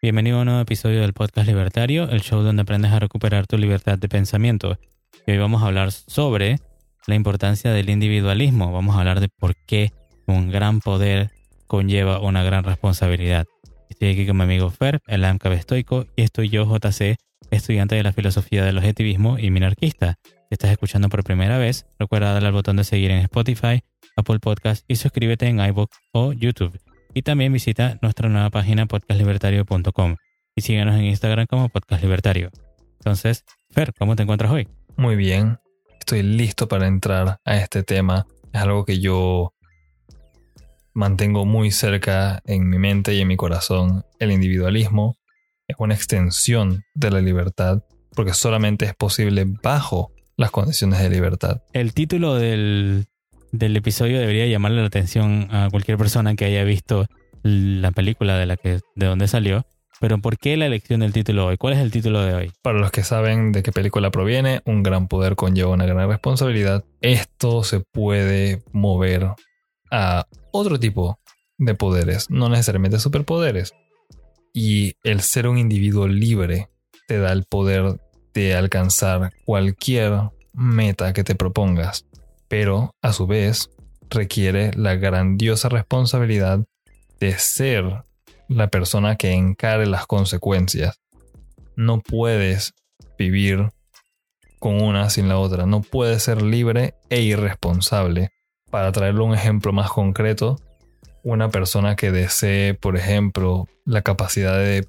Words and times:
Bienvenido 0.00 0.36
a 0.36 0.40
un 0.40 0.46
nuevo 0.46 0.60
episodio 0.60 1.00
del 1.00 1.14
podcast 1.14 1.48
Libertario, 1.48 2.10
el 2.10 2.20
show 2.20 2.42
donde 2.42 2.62
aprendes 2.62 2.92
a 2.92 2.98
recuperar 2.98 3.46
tu 3.46 3.56
libertad 3.58 3.98
de 3.98 4.08
pensamiento. 4.08 4.78
Y 5.26 5.32
hoy 5.32 5.38
vamos 5.38 5.62
a 5.62 5.66
hablar 5.66 5.90
sobre 5.90 6.58
la 7.06 7.14
importancia 7.14 7.72
del 7.72 7.88
individualismo. 7.88 8.70
Vamos 8.70 8.96
a 8.96 9.00
hablar 9.00 9.20
de 9.20 9.28
por 9.28 9.56
qué 9.66 9.92
un 10.26 10.50
gran 10.50 10.80
poder 10.80 11.30
conlleva 11.66 12.20
una 12.20 12.42
gran 12.42 12.64
responsabilidad. 12.64 13.46
Estoy 13.88 14.10
aquí 14.10 14.26
con 14.26 14.36
mi 14.36 14.42
amigo 14.42 14.70
Fer, 14.70 15.00
el 15.06 15.24
AMCAB 15.24 15.52
estoico, 15.52 16.06
y 16.16 16.22
estoy 16.22 16.50
yo, 16.50 16.66
JC, 16.66 17.16
estudiante 17.50 17.94
de 17.94 18.02
la 18.02 18.12
filosofía 18.12 18.64
del 18.64 18.78
objetivismo 18.78 19.38
y 19.38 19.50
minarquista. 19.50 20.18
Si 20.22 20.32
estás 20.50 20.70
escuchando 20.70 21.08
por 21.08 21.24
primera 21.24 21.58
vez, 21.58 21.86
recuerda 21.98 22.32
darle 22.32 22.48
al 22.48 22.54
botón 22.54 22.76
de 22.76 22.84
seguir 22.84 23.10
en 23.10 23.18
Spotify, 23.20 23.82
Apple 24.16 24.38
Podcast 24.38 24.84
y 24.88 24.96
suscríbete 24.96 25.46
en 25.46 25.60
iVoox 25.60 25.96
o 26.12 26.32
YouTube. 26.32 26.78
Y 27.16 27.22
también 27.22 27.52
visita 27.52 27.96
nuestra 28.02 28.28
nueva 28.28 28.50
página 28.50 28.86
podcastlibertario.com 28.86 30.16
y 30.56 30.62
síguenos 30.62 30.96
en 30.96 31.04
Instagram 31.04 31.46
como 31.46 31.68
Podcast 31.68 32.02
Libertario. 32.02 32.50
Entonces, 32.98 33.44
Fer, 33.70 33.94
¿cómo 33.96 34.16
te 34.16 34.24
encuentras 34.24 34.50
hoy? 34.50 34.68
Muy 34.96 35.14
bien, 35.14 35.60
estoy 36.00 36.24
listo 36.24 36.66
para 36.66 36.88
entrar 36.88 37.38
a 37.44 37.56
este 37.56 37.84
tema. 37.84 38.26
Es 38.52 38.60
algo 38.60 38.84
que 38.84 38.98
yo 38.98 39.54
mantengo 40.92 41.44
muy 41.44 41.70
cerca 41.70 42.42
en 42.46 42.68
mi 42.68 42.78
mente 42.78 43.14
y 43.14 43.20
en 43.20 43.28
mi 43.28 43.36
corazón. 43.36 44.04
El 44.18 44.32
individualismo 44.32 45.16
es 45.68 45.76
una 45.78 45.94
extensión 45.94 46.82
de 46.94 47.12
la 47.12 47.20
libertad 47.20 47.84
porque 48.16 48.34
solamente 48.34 48.86
es 48.86 48.94
posible 48.94 49.44
bajo 49.62 50.10
las 50.36 50.50
condiciones 50.50 50.98
de 50.98 51.10
libertad. 51.10 51.62
El 51.72 51.94
título 51.94 52.34
del, 52.34 53.06
del 53.58 53.76
episodio 53.76 54.18
debería 54.18 54.46
llamarle 54.46 54.80
la 54.80 54.88
atención 54.88 55.48
a 55.50 55.68
cualquier 55.70 55.96
persona 55.96 56.34
que 56.34 56.44
haya 56.44 56.64
visto 56.64 57.06
la 57.44 57.92
película 57.92 58.36
de 58.36 58.46
la 58.46 58.56
que 58.56 58.80
de 58.96 59.06
donde 59.06 59.28
salió. 59.28 59.64
Pero 60.00 60.18
¿por 60.18 60.38
qué 60.38 60.56
la 60.56 60.66
elección 60.66 61.00
del 61.00 61.12
título 61.12 61.46
hoy? 61.46 61.56
¿Cuál 61.56 61.74
es 61.74 61.78
el 61.78 61.92
título 61.92 62.22
de 62.22 62.34
hoy? 62.34 62.52
Para 62.62 62.80
los 62.80 62.90
que 62.90 63.04
saben 63.04 63.52
de 63.52 63.62
qué 63.62 63.70
película 63.70 64.10
proviene, 64.10 64.60
un 64.64 64.82
gran 64.82 65.06
poder 65.06 65.36
conlleva 65.36 65.70
una 65.70 65.86
gran 65.86 66.08
responsabilidad. 66.08 66.84
Esto 67.00 67.62
se 67.62 67.78
puede 67.80 68.62
mover 68.72 69.28
a 69.92 70.26
otro 70.50 70.80
tipo 70.80 71.20
de 71.56 71.76
poderes, 71.76 72.28
no 72.30 72.48
necesariamente 72.48 72.98
superpoderes. 72.98 73.72
Y 74.52 74.94
el 75.04 75.20
ser 75.20 75.46
un 75.46 75.58
individuo 75.58 76.08
libre 76.08 76.70
te 77.06 77.18
da 77.18 77.32
el 77.32 77.44
poder 77.44 78.00
de 78.34 78.56
alcanzar 78.56 79.30
cualquier 79.44 80.12
meta 80.52 81.12
que 81.12 81.22
te 81.22 81.36
propongas, 81.36 82.04
pero 82.48 82.94
a 83.02 83.12
su 83.12 83.26
vez 83.26 83.70
requiere 84.10 84.70
la 84.76 84.94
grandiosa 84.96 85.68
responsabilidad 85.68 86.64
de 87.20 87.38
ser 87.38 88.04
la 88.48 88.68
persona 88.68 89.16
que 89.16 89.32
encare 89.32 89.86
las 89.86 90.06
consecuencias. 90.06 91.00
No 91.76 92.00
puedes 92.00 92.74
vivir 93.18 93.70
con 94.58 94.82
una 94.82 95.10
sin 95.10 95.28
la 95.28 95.38
otra, 95.38 95.66
no 95.66 95.82
puedes 95.82 96.22
ser 96.22 96.42
libre 96.42 96.94
e 97.10 97.22
irresponsable. 97.22 98.30
Para 98.70 98.92
traerle 98.92 99.22
un 99.22 99.34
ejemplo 99.34 99.72
más 99.72 99.90
concreto, 99.90 100.56
una 101.22 101.50
persona 101.50 101.96
que 101.96 102.10
desee, 102.10 102.74
por 102.74 102.96
ejemplo, 102.96 103.68
la 103.84 104.02
capacidad 104.02 104.58
de 104.58 104.86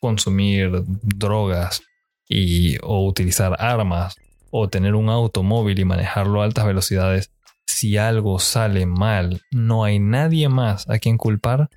consumir 0.00 0.82
drogas 1.02 1.82
y, 2.28 2.78
o 2.82 3.06
utilizar 3.06 3.56
armas 3.58 4.16
o 4.58 4.68
tener 4.68 4.94
un 4.94 5.10
automóvil 5.10 5.78
y 5.78 5.84
manejarlo 5.84 6.40
a 6.40 6.44
altas 6.44 6.66
velocidades, 6.66 7.30
si 7.66 7.98
algo 7.98 8.38
sale 8.38 8.86
mal, 8.86 9.42
no 9.50 9.84
hay 9.84 9.98
nadie 9.98 10.48
más 10.48 10.88
a 10.88 10.98
quien 10.98 11.18
culpar 11.18 11.68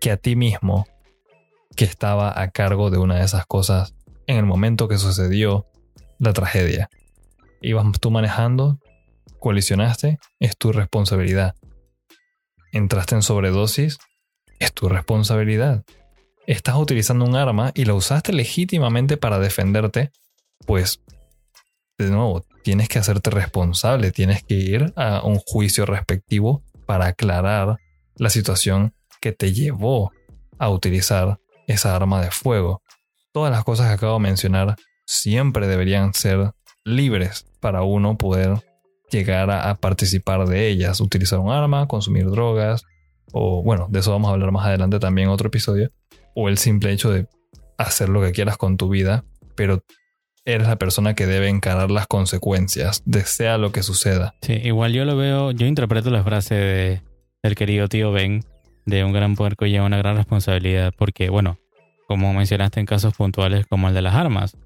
que 0.00 0.10
a 0.10 0.16
ti 0.16 0.36
mismo 0.36 0.86
que 1.76 1.84
estaba 1.84 2.40
a 2.40 2.50
cargo 2.50 2.90
de 2.90 2.98
una 2.98 3.16
de 3.16 3.24
esas 3.24 3.46
cosas 3.46 3.94
en 4.26 4.36
el 4.36 4.44
momento 4.44 4.86
que 4.86 4.98
sucedió 4.98 5.66
la 6.18 6.32
tragedia. 6.32 6.90
Ibas 7.62 7.86
tú 8.00 8.10
manejando, 8.10 8.80
colisionaste, 9.38 10.18
es 10.40 10.56
tu 10.58 10.72
responsabilidad. 10.72 11.54
Entraste 12.72 13.14
en 13.14 13.22
sobredosis, 13.22 13.98
es 14.58 14.74
tu 14.74 14.88
responsabilidad. 14.88 15.84
Estás 16.46 16.76
utilizando 16.76 17.24
un 17.24 17.36
arma 17.36 17.72
y 17.74 17.86
la 17.86 17.94
usaste 17.94 18.32
legítimamente 18.32 19.16
para 19.16 19.38
defenderte, 19.38 20.10
pues, 20.66 21.00
de 22.04 22.10
nuevo, 22.10 22.44
tienes 22.62 22.88
que 22.88 22.98
hacerte 22.98 23.30
responsable, 23.30 24.10
tienes 24.10 24.42
que 24.42 24.54
ir 24.54 24.92
a 24.96 25.22
un 25.24 25.38
juicio 25.38 25.86
respectivo 25.86 26.62
para 26.86 27.06
aclarar 27.06 27.78
la 28.16 28.30
situación 28.30 28.94
que 29.20 29.32
te 29.32 29.52
llevó 29.52 30.12
a 30.58 30.70
utilizar 30.70 31.38
esa 31.66 31.94
arma 31.94 32.20
de 32.20 32.30
fuego. 32.30 32.82
Todas 33.32 33.52
las 33.52 33.64
cosas 33.64 33.88
que 33.88 33.94
acabo 33.94 34.14
de 34.14 34.20
mencionar 34.20 34.76
siempre 35.06 35.66
deberían 35.66 36.14
ser 36.14 36.52
libres 36.84 37.46
para 37.60 37.82
uno 37.82 38.16
poder 38.16 38.58
llegar 39.10 39.50
a, 39.50 39.74
participar 39.74 40.46
de 40.46 40.68
ellas, 40.68 41.00
utilizar 41.00 41.38
un 41.38 41.50
arma, 41.50 41.86
consumir 41.86 42.30
drogas, 42.30 42.82
o 43.32 43.62
bueno, 43.62 43.88
de 43.90 44.00
eso 44.00 44.12
vamos 44.12 44.30
a 44.30 44.32
hablar 44.32 44.52
más 44.52 44.66
adelante 44.66 44.98
también 44.98 45.28
en 45.28 45.34
otro 45.34 45.48
episodio, 45.48 45.90
o 46.34 46.48
el 46.48 46.58
simple 46.58 46.92
hecho 46.92 47.10
de 47.10 47.26
hacer 47.76 48.08
lo 48.08 48.20
que 48.20 48.32
quieras 48.32 48.56
con 48.56 48.76
tu 48.76 48.88
vida, 48.88 49.24
pero 49.56 49.82
eres 50.44 50.68
la 50.68 50.76
persona 50.76 51.14
que 51.14 51.26
debe 51.26 51.48
encarar 51.48 51.90
las 51.90 52.06
consecuencias, 52.06 53.02
de 53.04 53.24
sea 53.24 53.58
lo 53.58 53.72
que 53.72 53.82
suceda. 53.82 54.34
Sí, 54.42 54.54
igual 54.54 54.92
yo 54.92 55.04
lo 55.04 55.16
veo, 55.16 55.50
yo 55.52 55.66
interpreto 55.66 56.10
la 56.10 56.24
frase 56.24 56.54
de 56.54 57.02
el 57.42 57.54
querido 57.54 57.88
tío 57.88 58.12
Ben 58.12 58.44
de 58.86 59.04
un 59.04 59.12
gran 59.12 59.36
que 59.36 59.70
lleva 59.70 59.86
una 59.86 59.98
gran 59.98 60.16
responsabilidad, 60.16 60.92
porque 60.96 61.30
bueno, 61.30 61.58
como 62.06 62.32
mencionaste 62.32 62.80
en 62.80 62.86
casos 62.86 63.14
puntuales 63.14 63.66
como 63.66 63.88
el 63.88 63.94
de 63.94 64.02
las 64.02 64.14
armas, 64.14 64.56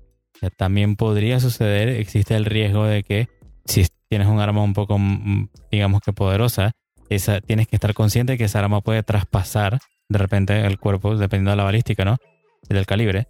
también 0.56 0.96
podría 0.96 1.40
suceder, 1.40 1.88
existe 1.88 2.34
el 2.34 2.44
riesgo 2.44 2.84
de 2.84 3.02
que 3.02 3.28
si 3.64 3.86
tienes 4.08 4.28
un 4.28 4.40
arma 4.40 4.62
un 4.62 4.74
poco, 4.74 4.98
digamos 5.70 6.00
que 6.00 6.12
poderosa, 6.12 6.72
esa, 7.08 7.40
tienes 7.40 7.66
que 7.68 7.76
estar 7.76 7.94
consciente 7.94 8.32
de 8.32 8.38
que 8.38 8.44
esa 8.44 8.60
arma 8.60 8.80
puede 8.80 9.02
traspasar 9.02 9.78
de 10.08 10.18
repente 10.18 10.66
el 10.66 10.78
cuerpo, 10.78 11.16
dependiendo 11.16 11.50
de 11.50 11.56
la 11.56 11.64
balística, 11.64 12.04
¿no? 12.04 12.16
Del 12.68 12.86
calibre, 12.86 13.28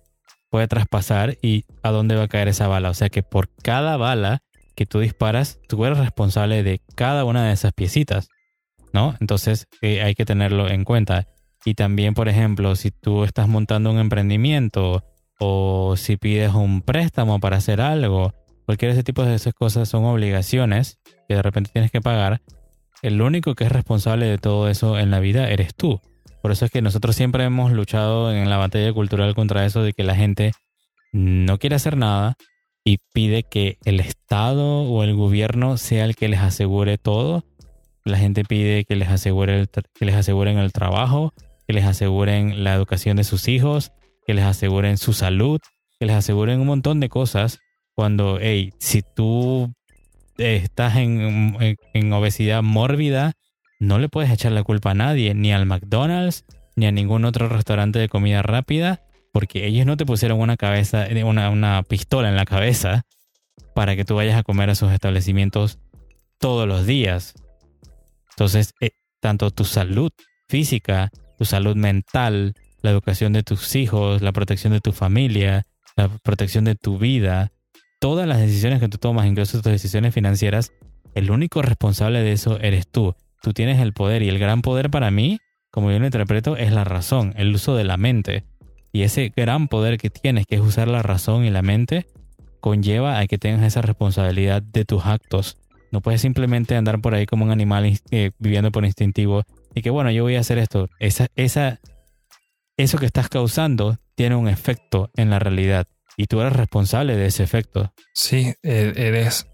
puede 0.55 0.69
traspasar 0.69 1.37
y 1.43 1.65
a 1.83 1.91
dónde 1.91 2.15
va 2.15 2.23
a 2.23 2.29
caer 2.29 2.47
esa 2.47 2.69
bala. 2.69 2.89
O 2.89 2.95
sea 2.95 3.09
que 3.09 3.25
por 3.25 3.49
cada 3.65 3.97
bala 3.97 4.39
que 4.77 4.87
tú 4.87 5.01
disparas, 5.01 5.59
tú 5.69 5.85
eres 5.85 5.99
responsable 5.99 6.63
de 6.63 6.81
cada 6.95 7.25
una 7.25 7.45
de 7.45 7.53
esas 7.53 7.73
piecitas, 7.73 8.29
¿no? 8.93 9.17
Entonces 9.21 9.67
eh, 9.83 10.03
hay 10.03 10.15
que 10.15 10.25
tenerlo 10.25 10.69
en 10.69 10.85
cuenta. 10.85 11.27
Y 11.65 11.75
también, 11.75 12.15
por 12.15 12.29
ejemplo, 12.29 12.77
si 12.77 12.93
tú 12.93 13.25
estás 13.25 13.49
montando 13.49 13.91
un 13.91 13.99
emprendimiento 13.99 15.03
o 15.41 15.97
si 15.97 16.17
pides 16.19 16.55
un 16.55 16.83
préstamo 16.83 17.41
para 17.41 17.57
hacer 17.57 17.81
algo, 17.81 18.33
cualquier 18.65 18.93
ese 18.93 19.03
tipo 19.03 19.25
de 19.25 19.35
esas 19.35 19.55
cosas 19.55 19.89
son 19.89 20.05
obligaciones 20.05 21.01
que 21.29 21.35
de 21.35 21.43
repente 21.43 21.73
tienes 21.73 21.91
que 21.91 22.01
pagar. 22.01 22.43
El 23.03 23.21
único 23.21 23.57
que 23.57 23.65
es 23.65 23.73
responsable 23.73 24.27
de 24.27 24.39
todo 24.39 24.69
eso 24.69 25.01
en 25.01 25.11
la 25.11 25.19
vida 25.19 25.51
eres 25.51 25.75
tú. 25.75 26.01
Por 26.45 26.53
eso 26.53 26.67
es 26.67 26.71
que 26.71 26.83
nosotros 26.83 27.17
siempre 27.17 27.43
hemos 27.45 27.73
luchado 27.73 28.31
en 28.31 28.51
la 28.51 28.59
batalla 28.59 28.93
cultural 28.93 29.35
contra 29.35 29.65
eso 29.65 29.83
de 29.83 29.95
que 29.95 30.05
la 30.05 30.15
gente 30.15 30.53
no 31.11 31.59
quiere 31.59 31.77
hacer 31.77 31.97
nada 31.97 32.37
y 32.85 32.99
pide 33.15 33.45
que 33.45 33.79
el 33.87 33.99
Estado 33.99 34.83
o 34.83 35.05
el 35.05 35.15
gobierno 35.15 35.79
sea 35.79 36.05
el 36.05 36.17
que 36.17 36.29
les 36.29 36.41
asegure 36.41 36.99
todo. 36.99 37.47
La 38.05 38.19
gente 38.19 38.45
pide 38.45 38.85
que 38.85 38.95
les, 38.95 39.09
asegure 39.09 39.69
que 39.95 40.05
les 40.05 40.15
aseguren 40.15 40.59
el 40.59 40.71
trabajo, 40.71 41.33
que 41.67 41.73
les 41.73 41.87
aseguren 41.87 42.63
la 42.63 42.75
educación 42.75 43.17
de 43.17 43.25
sus 43.25 43.49
hijos, 43.49 43.93
que 44.27 44.35
les 44.35 44.45
aseguren 44.45 44.99
su 44.99 45.15
salud, 45.15 45.63
que 45.99 46.05
les 46.05 46.15
aseguren 46.15 46.61
un 46.61 46.67
montón 46.67 47.01
de 47.01 47.09
cosas 47.09 47.59
cuando, 47.95 48.37
hey, 48.39 48.75
si 48.79 49.01
tú 49.01 49.73
estás 50.37 50.97
en, 50.97 52.13
obesidad 52.13 52.63
mórbida, 52.63 53.33
no 53.79 53.99
le 53.99 54.09
puedes 54.09 54.31
echar 54.31 54.53
la 54.53 54.63
culpa 54.63 54.93
a 54.93 54.95
nadie, 54.95 55.35
ni 55.35 55.53
al 55.53 55.67
McDonald's, 55.67 56.45
ni 56.77 56.87
a 56.87 56.93
ningún 56.93 57.25
otro 57.25 57.49
restaurante 57.49 57.99
de 57.99 58.09
comida 58.09 58.43
rápida, 58.43 59.03
porque 59.33 59.67
ellos 59.67 59.87
no 59.87 59.97
te 59.97 60.07
pusieron 60.07 60.41
una 60.41 60.57
cabeza, 60.57 61.07
una, 61.25 61.51
una 61.51 61.83
pistola 61.83 62.29
en 62.29 62.37
la 62.37 62.45
cabeza 62.45 63.05
para 63.75 63.97
que 63.97 64.05
tú 64.05 64.15
vayas 64.15 64.39
a 64.39 64.43
comer 64.43 64.71
a 64.71 64.75
sus 64.75 64.93
establecimientos 64.93 65.79
todos 66.39 66.69
los 66.69 66.87
días. 66.87 67.35
Entonces, 68.31 68.75
eh, 68.81 68.91
tanto 69.21 69.51
tu 69.51 69.65
salud 69.65 70.11
física, 70.49 71.11
tu 71.39 71.45
salud 71.45 71.77
mental, 71.77 72.55
la 72.83 72.91
educación 72.91 73.33
de 73.33 73.43
tus 73.43 73.75
hijos, 73.75 74.23
la 74.23 74.33
protección 74.33 74.73
de 74.73 74.81
tu 74.81 74.93
familia, 74.93 75.67
la 75.97 76.09
protección 76.09 76.65
de 76.65 76.75
tu 76.75 76.99
vida, 76.99 77.53
todas 78.01 78.29
las 78.29 78.39
decisiones 78.39 78.81
que 78.81 78.89
tú 78.89 78.99
tomas, 78.99 79.27
incluso 79.27 79.63
tus 79.63 79.73
decisiones 79.73 80.13
financieras, 80.13 80.73
el 81.15 81.31
único 81.31 81.63
responsable 81.63 82.21
de 82.21 82.33
eso 82.33 82.59
eres 82.61 82.89
tú. 82.89 83.15
Tú 83.45 83.53
tienes 83.53 83.79
el 83.79 83.93
poder 83.93 84.23
y 84.23 84.31
el 84.31 84.39
gran 84.39 84.63
poder 84.63 84.89
para 84.89 85.11
mí, 85.11 85.39
como 85.71 85.91
yo 85.91 85.99
lo 85.99 86.07
interpreto, 86.07 86.57
es 86.57 86.73
la 86.73 86.83
razón, 86.83 87.35
el 87.37 87.55
uso 87.55 87.77
de 87.77 87.85
la 87.85 87.99
mente. 87.99 88.47
Y 88.91 89.03
ese 89.03 89.35
gran 89.37 89.69
poder 89.69 89.99
que 89.99 90.09
tienes, 90.09 90.47
que 90.47 90.55
es 90.55 90.63
usar 90.63 90.89
la 90.89 91.03
razón 91.03 91.45
y 91.45 91.51
la 91.51 91.61
mente, 91.61 92.07
conlleva 92.61 93.19
a 93.19 93.27
que 93.27 93.37
tengas 93.37 93.63
esa 93.63 93.83
responsabilidad 93.83 94.63
de 94.63 94.87
tus 94.87 95.05
actos. 95.05 95.59
No 95.93 96.01
puedes 96.01 96.23
simplemente 96.23 96.75
andar 96.75 97.03
por 97.03 97.15
ahí 97.15 97.27
como 97.27 97.45
un 97.45 97.51
animal 97.51 98.01
eh, 98.11 98.31
viviendo 98.39 98.73
por 98.73 98.87
instintivo 98.87 99.43
y 99.75 99.83
que 99.83 99.91
bueno, 99.91 100.11
yo 100.11 100.23
voy 100.23 100.37
a 100.37 100.41
hacer 100.41 100.57
esto. 100.57 100.89
Esa, 100.99 101.27
esa, 101.37 101.81
eso 102.79 102.97
que 102.97 103.05
estás 103.05 103.29
causando 103.29 103.99
tiene 104.15 104.37
un 104.37 104.49
efecto 104.49 105.11
en 105.17 105.29
la 105.29 105.39
realidad 105.39 105.87
y 106.17 106.29
tú 106.29 106.41
eres 106.41 106.55
responsable 106.55 107.15
de 107.15 107.27
ese 107.27 107.43
efecto. 107.43 107.93
Sí, 108.15 108.55
e- 108.63 108.95
eres 108.97 109.47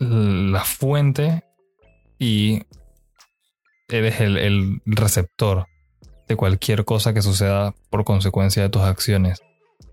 la 0.00 0.64
fuente 0.64 1.44
y 2.18 2.62
eres 3.88 4.20
el, 4.20 4.80
receptor 4.84 5.66
de 6.28 6.36
cualquier 6.36 6.84
cosa 6.84 7.14
que 7.14 7.22
suceda 7.22 7.74
por 7.90 8.04
consecuencia 8.04 8.62
de 8.62 8.68
tus 8.68 8.82
acciones. 8.82 9.40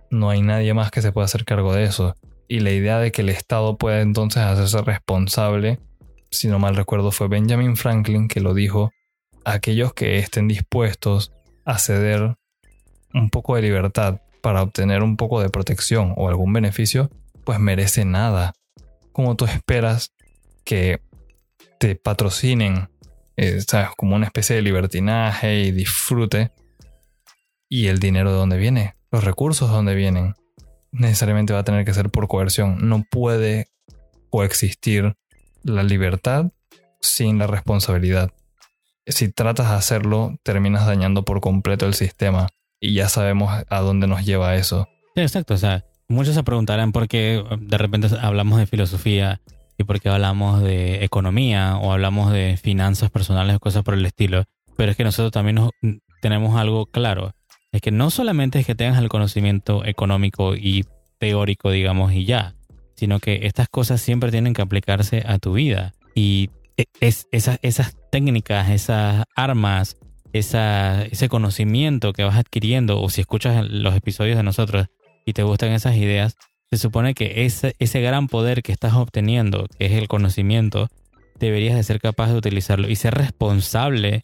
No 0.09 0.29
hay 0.29 0.41
nadie 0.41 0.73
más 0.73 0.91
que 0.91 1.01
se 1.01 1.11
pueda 1.11 1.25
hacer 1.25 1.45
cargo 1.45 1.73
de 1.73 1.85
eso. 1.85 2.15
Y 2.47 2.59
la 2.59 2.71
idea 2.71 2.99
de 2.99 3.11
que 3.11 3.21
el 3.21 3.29
Estado 3.29 3.77
pueda 3.77 4.01
entonces 4.01 4.43
hacerse 4.43 4.81
responsable, 4.81 5.79
si 6.29 6.47
no 6.47 6.59
mal 6.59 6.75
recuerdo 6.75 7.11
fue 7.11 7.27
Benjamin 7.27 7.75
Franklin 7.75 8.27
que 8.27 8.41
lo 8.41 8.53
dijo, 8.53 8.91
aquellos 9.45 9.93
que 9.93 10.17
estén 10.17 10.47
dispuestos 10.47 11.31
a 11.63 11.79
ceder 11.79 12.35
un 13.13 13.29
poco 13.29 13.55
de 13.55 13.61
libertad 13.61 14.21
para 14.41 14.61
obtener 14.61 15.01
un 15.01 15.17
poco 15.17 15.41
de 15.41 15.49
protección 15.49 16.13
o 16.17 16.27
algún 16.27 16.53
beneficio, 16.53 17.09
pues 17.43 17.59
merece 17.59 18.05
nada. 18.05 18.53
Como 19.11 19.35
tú 19.35 19.45
esperas 19.45 20.11
que 20.65 20.99
te 21.79 21.95
patrocinen, 21.95 22.89
eh, 23.37 23.61
¿sabes? 23.67 23.89
Como 23.97 24.15
una 24.15 24.25
especie 24.25 24.55
de 24.55 24.61
libertinaje 24.61 25.61
y 25.61 25.71
disfrute. 25.71 26.51
¿Y 27.67 27.87
el 27.87 27.99
dinero 27.99 28.31
de 28.31 28.37
dónde 28.37 28.57
viene? 28.57 28.95
Los 29.11 29.23
recursos 29.23 29.69
de 29.69 29.75
dónde 29.75 29.95
vienen. 29.95 30.35
Necesariamente 30.91 31.53
va 31.53 31.59
a 31.59 31.63
tener 31.63 31.85
que 31.85 31.93
ser 31.93 32.09
por 32.09 32.27
coerción. 32.27 32.87
No 32.87 33.03
puede 33.09 33.67
coexistir 34.29 35.15
la 35.63 35.83
libertad 35.83 36.51
sin 37.01 37.37
la 37.37 37.47
responsabilidad. 37.47 38.31
Si 39.07 39.31
tratas 39.31 39.69
de 39.69 39.75
hacerlo, 39.75 40.37
terminas 40.43 40.85
dañando 40.85 41.25
por 41.25 41.41
completo 41.41 41.85
el 41.85 41.93
sistema. 41.93 42.47
Y 42.79 42.93
ya 42.93 43.09
sabemos 43.09 43.63
a 43.69 43.79
dónde 43.79 44.07
nos 44.07 44.25
lleva 44.25 44.55
eso. 44.55 44.87
Exacto. 45.15 45.53
O 45.53 45.57
sea, 45.57 45.85
muchos 46.07 46.35
se 46.35 46.43
preguntarán 46.43 46.91
por 46.91 47.07
qué 47.07 47.43
de 47.59 47.77
repente 47.77 48.09
hablamos 48.19 48.59
de 48.59 48.67
filosofía 48.67 49.41
y 49.77 49.83
por 49.83 49.99
qué 49.99 50.09
hablamos 50.09 50.61
de 50.61 51.03
economía 51.03 51.77
o 51.77 51.91
hablamos 51.91 52.31
de 52.31 52.57
finanzas 52.57 53.09
personales 53.11 53.55
o 53.55 53.59
cosas 53.59 53.83
por 53.83 53.93
el 53.93 54.05
estilo. 54.05 54.43
Pero 54.77 54.91
es 54.91 54.97
que 54.97 55.03
nosotros 55.03 55.31
también 55.31 55.69
tenemos 56.21 56.57
algo 56.59 56.85
claro. 56.85 57.33
Es 57.71 57.81
que 57.81 57.91
no 57.91 58.09
solamente 58.09 58.59
es 58.59 58.65
que 58.65 58.75
tengas 58.75 58.99
el 58.99 59.09
conocimiento 59.09 59.85
económico 59.85 60.55
y 60.55 60.85
teórico, 61.17 61.71
digamos, 61.71 62.13
y 62.13 62.25
ya, 62.25 62.55
sino 62.95 63.19
que 63.19 63.41
estas 63.43 63.67
cosas 63.69 64.01
siempre 64.01 64.31
tienen 64.31 64.53
que 64.53 64.61
aplicarse 64.61 65.23
a 65.25 65.39
tu 65.39 65.53
vida. 65.53 65.93
Y 66.13 66.49
e- 66.77 66.85
es, 67.01 67.27
esas, 67.31 67.59
esas 67.61 67.95
técnicas, 68.11 68.69
esas 68.69 69.25
armas, 69.35 69.97
esa, 70.33 71.03
ese 71.03 71.29
conocimiento 71.29 72.13
que 72.13 72.23
vas 72.23 72.37
adquiriendo, 72.37 73.01
o 73.01 73.09
si 73.09 73.21
escuchas 73.21 73.65
los 73.69 73.95
episodios 73.95 74.37
de 74.37 74.43
nosotros 74.43 74.87
y 75.25 75.33
te 75.33 75.43
gustan 75.43 75.71
esas 75.71 75.95
ideas, 75.95 76.35
se 76.71 76.77
supone 76.77 77.13
que 77.13 77.45
ese, 77.45 77.75
ese 77.79 78.01
gran 78.01 78.27
poder 78.27 78.63
que 78.63 78.71
estás 78.71 78.93
obteniendo, 78.93 79.67
que 79.77 79.85
es 79.85 79.93
el 79.93 80.07
conocimiento, 80.07 80.89
deberías 81.39 81.75
de 81.75 81.83
ser 81.83 81.99
capaz 81.99 82.31
de 82.31 82.37
utilizarlo 82.37 82.89
y 82.89 82.95
ser 82.95 83.13
responsable 83.13 84.23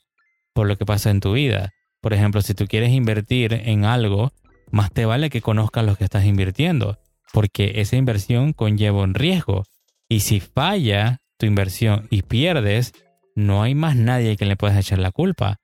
por 0.54 0.68
lo 0.68 0.78
que 0.78 0.86
pasa 0.86 1.10
en 1.10 1.20
tu 1.20 1.34
vida. 1.34 1.72
Por 2.02 2.14
ejemplo, 2.14 2.42
si 2.42 2.54
tú 2.54 2.66
quieres 2.68 2.92
invertir 2.92 3.54
en 3.54 3.86
algo, 3.86 4.32
más 4.72 4.92
te 4.92 5.06
vale 5.06 5.30
que 5.30 5.42
conozcas 5.42 5.86
lo 5.86 5.96
que 5.96 6.04
estás 6.04 6.26
invirtiendo, 6.26 6.98
porque 7.32 7.74
esa 7.76 7.96
inversión 7.96 8.54
conlleva 8.54 9.04
un 9.04 9.14
riesgo. 9.14 9.66
Y 10.10 10.22
si 10.22 10.40
falla 10.40 11.20
tu 11.38 11.46
inversión 11.46 12.08
y 12.10 12.24
pierdes, 12.24 12.94
no 13.36 13.64
hay 13.64 13.76
más 13.76 13.96
nadie 13.96 14.36
que 14.36 14.46
le 14.46 14.56
puedas 14.56 14.78
echar 14.78 15.00
la 15.00 15.12
culpa. 15.12 15.60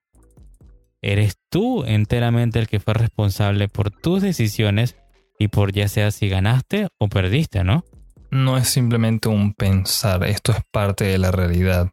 Eres 1.02 1.38
tú 1.50 1.84
enteramente 1.86 2.60
el 2.60 2.68
que 2.68 2.80
fue 2.80 2.94
responsable 2.94 3.68
por 3.68 3.92
tus 3.92 4.22
decisiones 4.22 4.96
y 5.40 5.48
por 5.48 5.72
ya 5.72 5.88
sea 5.88 6.12
si 6.12 6.30
ganaste 6.30 6.88
o 6.98 7.08
perdiste, 7.08 7.64
¿no? 7.64 7.84
no 8.32 8.58
es 8.58 8.68
simplemente 8.70 9.30
un 9.30 9.54
pensar, 9.54 10.24
esto 10.26 10.52
es 10.52 10.60
parte 10.72 11.06
de 11.06 11.18
la 11.18 11.32
realidad. 11.32 11.92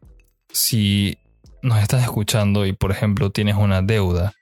Si 0.49 1.17
nos 1.61 1.81
estás 1.81 2.03
escuchando 2.03 2.65
y 2.65 2.73
por 2.73 2.91
ejemplo 2.91 3.29
tienes 3.29 3.55
una 3.55 3.81
deuda, 3.81 4.33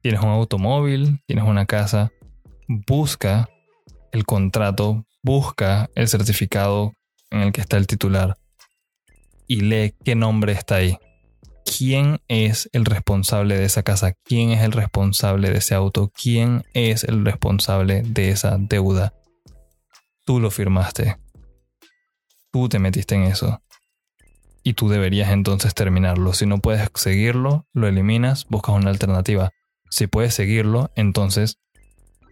tienes 0.00 0.20
un 0.20 0.28
automóvil, 0.28 1.20
tienes 1.26 1.44
una 1.44 1.66
casa, 1.66 2.10
busca 2.68 3.48
el 4.12 4.24
contrato, 4.24 5.06
busca 5.22 5.88
el 5.94 6.08
certificado 6.08 6.92
en 7.30 7.40
el 7.40 7.52
que 7.52 7.60
está 7.60 7.76
el 7.76 7.86
titular 7.86 8.36
y 9.46 9.60
lee 9.60 9.94
qué 10.04 10.14
nombre 10.14 10.52
está 10.52 10.76
ahí. 10.76 10.98
¿Quién 11.78 12.20
es 12.28 12.68
el 12.72 12.84
responsable 12.84 13.56
de 13.56 13.64
esa 13.64 13.82
casa? 13.82 14.12
¿Quién 14.24 14.50
es 14.50 14.62
el 14.62 14.72
responsable 14.72 15.50
de 15.50 15.58
ese 15.58 15.74
auto? 15.74 16.12
¿Quién 16.14 16.64
es 16.74 17.02
el 17.04 17.24
responsable 17.24 18.02
de 18.02 18.28
esa 18.28 18.58
deuda? 18.58 19.14
Tú 20.26 20.38
lo 20.38 20.50
firmaste. 20.50 21.16
Tú 22.52 22.68
te 22.68 22.78
metiste 22.78 23.14
en 23.14 23.22
eso. 23.22 23.62
Y 24.62 24.74
tú 24.74 24.90
deberías 24.90 25.30
entonces 25.30 25.72
terminarlo. 25.72 26.34
Si 26.34 26.44
no 26.44 26.58
puedes 26.58 26.86
seguirlo, 26.94 27.66
lo 27.72 27.88
eliminas, 27.88 28.46
buscas 28.48 28.74
una 28.74 28.90
alternativa. 28.90 29.50
Si 29.88 30.06
puedes 30.06 30.34
seguirlo, 30.34 30.90
entonces 30.94 31.58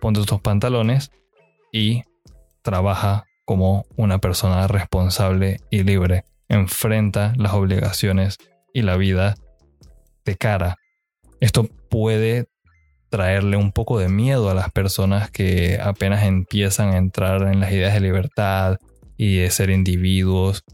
ponte 0.00 0.22
tus 0.25 0.40
pantalones 0.40 1.10
y 1.72 2.02
trabaja 2.62 3.25
como 3.46 3.87
una 3.96 4.19
persona 4.19 4.66
responsable 4.66 5.60
y 5.70 5.82
libre. 5.82 6.25
Enfrenta 6.48 7.32
las 7.37 7.54
obligaciones 7.54 8.37
y 8.72 8.82
la 8.82 8.96
vida 8.96 9.37
de 10.25 10.37
cara. 10.37 10.76
Esto 11.40 11.69
puede 11.88 12.49
traerle 13.11 13.56
un 13.56 13.72
poco 13.72 13.99
de 13.99 14.08
miedo 14.08 14.50
a 14.50 14.55
las 14.55 14.70
personas 14.70 15.31
que 15.31 15.78
apenas 15.82 16.25
empiezan 16.25 16.90
a 16.90 16.96
entrar 16.96 17.43
en 17.43 17.61
las 17.61 17.72
ideas 17.72 17.93
de 17.94 18.00
libertad 18.00 18.78
y 19.17 19.38
de 19.38 19.50
ser 19.50 19.70
individuos. 19.70 20.64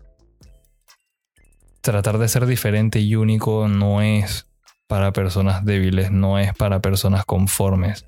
Tratar 1.80 2.18
de 2.18 2.28
ser 2.28 2.46
diferente 2.46 3.00
y 3.00 3.16
único 3.16 3.68
no 3.68 4.02
es 4.02 4.46
para 4.86 5.12
personas 5.12 5.64
débiles, 5.64 6.10
no 6.10 6.38
es 6.38 6.54
para 6.54 6.80
personas 6.80 7.24
conformes. 7.24 8.06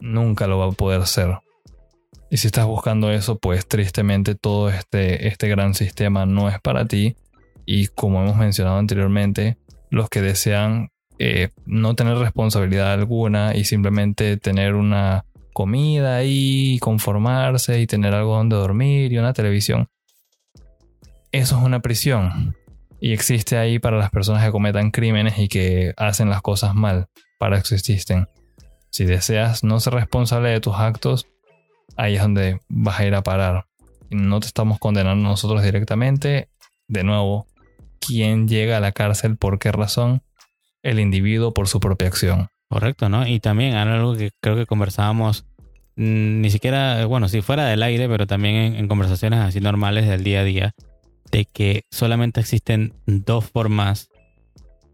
Nunca 0.00 0.46
lo 0.46 0.58
va 0.58 0.66
a 0.66 0.72
poder 0.72 1.06
ser. 1.06 1.38
Y 2.30 2.38
si 2.38 2.48
estás 2.48 2.66
buscando 2.66 3.12
eso, 3.12 3.38
pues 3.38 3.66
tristemente 3.66 4.34
todo 4.34 4.68
este, 4.68 5.28
este 5.28 5.48
gran 5.48 5.74
sistema 5.74 6.26
no 6.26 6.48
es 6.48 6.60
para 6.60 6.84
ti. 6.84 7.16
Y 7.66 7.88
como 7.88 8.22
hemos 8.22 8.36
mencionado 8.36 8.78
anteriormente, 8.78 9.58
los 9.90 10.08
que 10.08 10.22
desean 10.22 10.90
eh, 11.18 11.50
no 11.66 11.94
tener 11.94 12.18
responsabilidad 12.18 12.92
alguna 12.92 13.54
y 13.54 13.64
simplemente 13.64 14.36
tener 14.36 14.74
una 14.74 15.24
comida 15.52 16.16
ahí, 16.16 16.78
conformarse 16.80 17.80
y 17.80 17.86
tener 17.86 18.12
algo 18.14 18.36
donde 18.36 18.56
dormir 18.56 19.12
y 19.12 19.18
una 19.18 19.32
televisión. 19.32 19.88
Eso 21.30 21.56
es 21.58 21.62
una 21.62 21.80
prisión. 21.80 22.56
Y 23.00 23.12
existe 23.12 23.56
ahí 23.56 23.78
para 23.78 23.98
las 23.98 24.10
personas 24.10 24.44
que 24.44 24.50
cometan 24.50 24.90
crímenes 24.90 25.38
y 25.38 25.48
que 25.48 25.94
hacen 25.96 26.28
las 26.30 26.42
cosas 26.42 26.74
mal. 26.74 27.06
Para 27.38 27.58
eso 27.58 27.74
existen. 27.74 28.28
Si 28.90 29.04
deseas 29.04 29.64
no 29.64 29.80
ser 29.80 29.94
responsable 29.94 30.50
de 30.50 30.60
tus 30.60 30.74
actos, 30.74 31.26
ahí 31.96 32.16
es 32.16 32.22
donde 32.22 32.60
vas 32.68 33.00
a 33.00 33.06
ir 33.06 33.14
a 33.14 33.22
parar. 33.22 33.66
No 34.10 34.40
te 34.40 34.46
estamos 34.46 34.78
condenando 34.78 35.28
nosotros 35.28 35.62
directamente. 35.62 36.48
De 36.88 37.04
nuevo, 37.04 37.46
¿quién 38.06 38.48
llega 38.48 38.76
a 38.76 38.80
la 38.80 38.92
cárcel 38.92 39.36
por 39.36 39.58
qué 39.58 39.72
razón? 39.72 40.22
el 40.84 41.00
individuo 41.00 41.52
por 41.52 41.66
su 41.66 41.80
propia 41.80 42.06
acción. 42.06 42.48
Correcto, 42.68 43.08
¿no? 43.08 43.26
Y 43.26 43.40
también 43.40 43.74
algo 43.74 44.14
que 44.14 44.30
creo 44.40 44.54
que 44.54 44.66
conversábamos, 44.66 45.46
mm, 45.96 46.40
ni 46.40 46.50
siquiera, 46.50 47.06
bueno, 47.06 47.28
si 47.28 47.40
fuera 47.40 47.66
del 47.66 47.82
aire, 47.82 48.08
pero 48.08 48.26
también 48.26 48.54
en, 48.54 48.74
en, 48.76 48.88
conversaciones 48.88 49.40
así 49.40 49.60
normales 49.60 50.06
del 50.06 50.22
día 50.22 50.40
a 50.40 50.44
día, 50.44 50.74
de 51.32 51.46
que 51.46 51.84
solamente 51.90 52.40
existen 52.40 52.94
dos 53.06 53.46
formas 53.46 54.08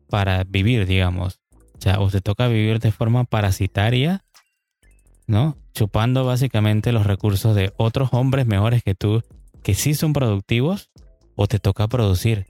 para 0.09 0.45
vivir, 0.45 0.87
digamos. 0.87 1.40
O 1.76 1.83
sea, 1.83 2.00
o 2.00 2.09
te 2.09 2.21
toca 2.21 2.47
vivir 2.49 2.79
de 2.79 2.93
forma 2.93 3.25
parasitaria, 3.25 4.25
¿no? 5.26 5.57
Chupando 5.75 6.25
básicamente 6.25 6.93
los 6.93 7.07
recursos 7.07 7.55
de 7.57 7.73
otros 7.76 8.11
hombres 8.12 8.47
mejores 8.47 8.83
que 8.85 8.95
tú, 8.95 9.23
que 9.62 9.75
sí 9.75 9.95
son 9.95 10.12
productivos, 10.12 10.90
o 11.35 11.47
te 11.47 11.59
toca 11.59 11.88
producir. 11.88 12.47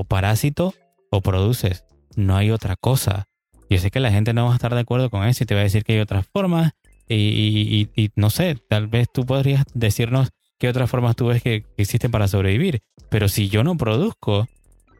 O 0.00 0.04
parásito, 0.04 0.72
o 1.10 1.20
produces 1.20 1.84
no 2.16 2.36
hay 2.36 2.50
otra 2.50 2.76
cosa. 2.76 3.26
Yo 3.68 3.78
sé 3.78 3.90
que 3.90 4.00
la 4.00 4.10
gente 4.10 4.32
no 4.32 4.46
va 4.46 4.52
a 4.52 4.54
estar 4.54 4.74
de 4.74 4.80
acuerdo 4.80 5.10
con 5.10 5.26
eso 5.26 5.44
y 5.44 5.46
te 5.46 5.54
va 5.54 5.60
a 5.60 5.64
decir 5.64 5.84
que 5.84 5.92
hay 5.92 6.00
otras 6.00 6.26
formas 6.32 6.72
y, 7.06 7.88
no 8.14 8.30
sé, 8.30 8.56
tal 8.68 8.86
vez 8.86 9.08
tú 9.12 9.26
podrías 9.26 9.64
decirnos 9.74 10.30
qué 10.58 10.68
otras 10.68 10.88
formas 10.88 11.16
tú 11.16 11.26
ves 11.26 11.42
que, 11.42 11.64
existen 11.76 12.10
para 12.10 12.28
sobrevivir. 12.28 12.80
Pero 13.10 13.28
si 13.28 13.50
yo 13.50 13.62
no 13.62 13.76
produzco, 13.76 14.48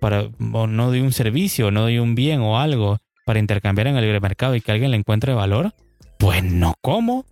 para, 0.01 0.29
o 0.53 0.67
no 0.67 0.89
doy 0.89 1.01
un 1.01 1.13
servicio, 1.13 1.71
no 1.71 1.83
doy 1.83 1.99
un 1.99 2.15
bien 2.15 2.41
o 2.41 2.59
algo 2.59 2.99
para 3.25 3.39
intercambiar 3.39 3.87
en 3.87 3.97
el 3.97 4.03
libre 4.03 4.21
mercado 4.21 4.55
y 4.55 4.61
que 4.61 4.73
alguien 4.73 4.91
le 4.91 4.99
encuentre 4.99 5.33
valor, 5.33 5.73
pues 6.19 6.45
no 6.45 6.75
como, 6.83 7.25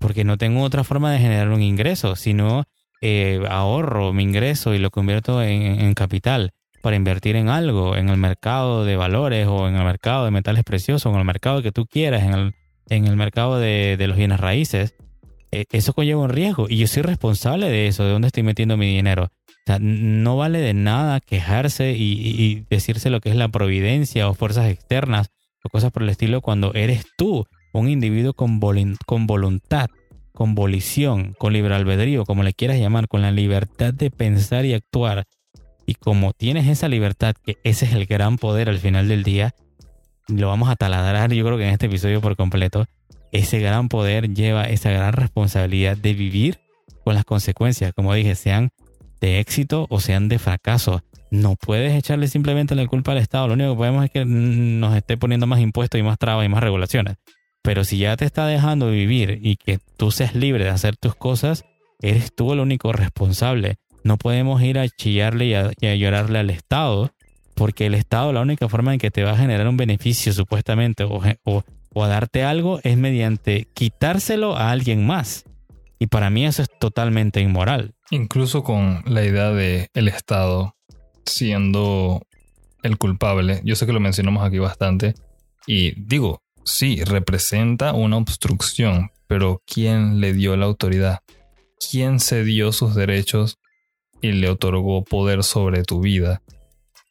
porque 0.00 0.24
no 0.24 0.38
tengo 0.38 0.62
otra 0.62 0.82
forma 0.82 1.12
de 1.12 1.20
generar 1.20 1.50
un 1.50 1.62
ingreso, 1.62 2.16
sino 2.16 2.64
eh, 3.02 3.40
ahorro 3.48 4.12
mi 4.12 4.24
ingreso 4.24 4.74
y 4.74 4.78
lo 4.78 4.90
convierto 4.90 5.42
en 5.42 5.94
capital. 5.94 6.52
Para 6.82 6.96
invertir 6.96 7.36
en 7.36 7.48
algo, 7.48 7.96
en 7.96 8.10
el 8.10 8.18
mercado 8.18 8.84
de 8.84 8.96
valores 8.96 9.46
o 9.48 9.68
en 9.68 9.76
el 9.76 9.84
mercado 9.84 10.26
de 10.26 10.30
metales 10.30 10.64
preciosos, 10.64 11.06
o 11.06 11.14
en 11.14 11.20
el 11.20 11.24
mercado 11.24 11.62
que 11.62 11.72
tú 11.72 11.86
quieras, 11.86 12.22
en 12.24 12.34
el, 12.34 12.54
en 12.90 13.06
el 13.06 13.16
mercado 13.16 13.58
de, 13.58 13.96
de 13.96 14.06
los 14.08 14.16
bienes 14.16 14.40
raíces, 14.40 14.94
eh, 15.52 15.66
eso 15.70 15.92
conlleva 15.92 16.22
un 16.22 16.30
riesgo 16.30 16.66
y 16.68 16.78
yo 16.78 16.86
soy 16.86 17.02
responsable 17.02 17.68
de 17.68 17.86
eso, 17.86 18.04
de 18.04 18.10
dónde 18.10 18.28
estoy 18.28 18.42
metiendo 18.42 18.78
mi 18.78 18.86
dinero. 18.86 19.24
O 19.24 19.64
sea, 19.66 19.78
no 19.78 20.36
vale 20.36 20.58
de 20.58 20.72
nada 20.72 21.20
quejarse 21.20 21.92
y, 21.92 22.64
decirse 22.70 23.10
lo 23.10 23.20
que 23.20 23.28
es 23.28 23.36
la 23.36 23.48
providencia 23.48 24.28
o 24.28 24.34
fuerzas 24.34 24.70
externas 24.70 25.30
o 25.62 25.68
cosas 25.68 25.92
por 25.92 26.02
el 26.02 26.08
estilo 26.08 26.40
cuando 26.40 26.72
eres 26.74 27.04
tú 27.16 27.44
un 27.72 27.88
individuo 27.88 28.32
con, 28.32 28.60
con 29.06 29.26
voluntad, 29.26 29.88
con 30.32 30.54
volición, 30.54 31.34
con 31.38 31.52
libre 31.52 31.74
albedrío, 31.74 32.24
como 32.24 32.42
le 32.42 32.54
quieras 32.54 32.78
llamar, 32.78 33.06
con 33.06 33.20
la 33.22 33.30
libertad 33.30 33.94
de 33.94 34.10
pensar 34.10 34.64
y 34.64 34.74
actuar. 34.74 35.24
Y 35.86 35.94
como 35.94 36.32
tienes 36.32 36.68
esa 36.68 36.88
libertad, 36.88 37.34
que 37.44 37.58
ese 37.64 37.86
es 37.86 37.92
el 37.92 38.06
gran 38.06 38.38
poder 38.38 38.68
al 38.68 38.78
final 38.78 39.08
del 39.08 39.22
día, 39.22 39.54
lo 40.28 40.48
vamos 40.48 40.68
a 40.68 40.76
taladrar 40.76 41.32
yo 41.32 41.44
creo 41.44 41.58
que 41.58 41.66
en 41.66 41.72
este 41.72 41.86
episodio 41.86 42.20
por 42.20 42.36
completo, 42.36 42.86
ese 43.32 43.58
gran 43.58 43.88
poder 43.88 44.32
lleva 44.34 44.64
esa 44.64 44.90
gran 44.90 45.12
responsabilidad 45.14 45.96
de 45.96 46.14
vivir 46.14 46.60
con 47.04 47.14
las 47.14 47.24
consecuencias, 47.24 47.92
como 47.94 48.14
dije, 48.14 48.34
sean 48.34 48.70
de 49.20 49.40
éxito 49.40 49.86
o 49.90 50.00
sean 50.00 50.28
de 50.28 50.38
fracaso. 50.38 51.02
No 51.30 51.56
puedes 51.56 51.94
echarle 51.94 52.28
simplemente 52.28 52.74
la 52.74 52.86
culpa 52.86 53.12
al 53.12 53.18
Estado. 53.18 53.48
Lo 53.48 53.54
único 53.54 53.70
que 53.70 53.76
podemos 53.76 54.04
es 54.04 54.10
que 54.10 54.24
nos 54.26 54.94
esté 54.94 55.16
poniendo 55.16 55.46
más 55.46 55.60
impuestos 55.60 55.98
y 55.98 56.02
más 56.02 56.18
trabas 56.18 56.44
y 56.44 56.48
más 56.48 56.62
regulaciones. 56.62 57.16
Pero 57.62 57.84
si 57.84 57.98
ya 57.98 58.16
te 58.16 58.26
está 58.26 58.46
dejando 58.46 58.90
vivir 58.90 59.38
y 59.42 59.56
que 59.56 59.78
tú 59.96 60.10
seas 60.10 60.34
libre 60.34 60.64
de 60.64 60.70
hacer 60.70 60.96
tus 60.96 61.14
cosas, 61.14 61.64
eres 62.00 62.34
tú 62.34 62.52
el 62.52 62.60
único 62.60 62.92
responsable. 62.92 63.76
No 64.04 64.18
podemos 64.18 64.62
ir 64.62 64.78
a 64.78 64.88
chillarle 64.88 65.46
y 65.46 65.54
a, 65.54 65.94
llorarle 65.94 66.38
al 66.38 66.50
Estado, 66.50 67.12
porque 67.54 67.86
el 67.86 67.94
Estado 67.94 68.32
la 68.32 68.40
única 68.40 68.68
forma 68.68 68.92
en 68.92 68.98
que 68.98 69.10
te 69.10 69.22
va 69.22 69.32
a 69.32 69.36
generar 69.36 69.68
un 69.68 69.76
beneficio 69.76 70.32
supuestamente 70.32 71.04
o, 71.04 71.20
o 71.44 72.04
a 72.04 72.08
darte 72.08 72.42
algo 72.42 72.80
es 72.82 72.96
mediante 72.96 73.68
quitárselo 73.74 74.56
a 74.56 74.70
alguien 74.70 75.06
más. 75.06 75.44
Y 75.98 76.08
para 76.08 76.30
mí 76.30 76.44
eso 76.44 76.62
es 76.62 76.68
totalmente 76.80 77.40
inmoral. 77.40 77.94
Incluso 78.10 78.64
con 78.64 79.02
la 79.06 79.24
idea 79.24 79.50
de 79.50 79.88
el 79.94 80.08
Estado 80.08 80.74
siendo 81.24 82.26
el 82.82 82.98
culpable, 82.98 83.60
yo 83.64 83.76
sé 83.76 83.86
que 83.86 83.92
lo 83.92 84.00
mencionamos 84.00 84.44
aquí 84.44 84.58
bastante, 84.58 85.14
y 85.66 85.92
digo, 86.00 86.42
sí, 86.64 87.02
representa 87.04 87.92
una 87.92 88.16
obstrucción, 88.16 89.10
pero 89.28 89.62
¿quién 89.66 90.20
le 90.20 90.32
dio 90.32 90.56
la 90.56 90.66
autoridad? 90.66 91.20
¿Quién 91.90 92.20
se 92.20 92.44
dio 92.44 92.72
sus 92.72 92.94
derechos 92.94 93.58
y 94.22 94.32
le 94.32 94.48
otorgó 94.48 95.04
poder 95.04 95.42
sobre 95.42 95.82
tu 95.82 96.00
vida? 96.00 96.40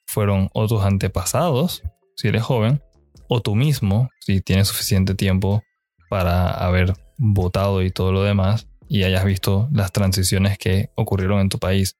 ¿Fueron 0.07 0.49
o 0.53 0.67
tus 0.67 0.81
antepasados, 0.81 1.83
si 2.15 2.29
eres 2.29 2.41
joven, 2.41 2.81
o 3.27 3.41
tú 3.41 3.55
mismo, 3.55 4.09
si 4.19 4.41
tienes 4.41 4.69
suficiente 4.69 5.13
tiempo 5.13 5.63
para 6.09 6.49
haber 6.49 6.93
votado 7.17 7.83
y 7.83 7.91
todo 7.91 8.11
lo 8.11 8.23
demás, 8.23 8.67
y 8.89 9.03
hayas 9.03 9.23
visto 9.23 9.69
las 9.71 9.91
transiciones 9.91 10.57
que 10.57 10.89
ocurrieron 10.95 11.39
en 11.39 11.49
tu 11.49 11.59
país. 11.59 11.97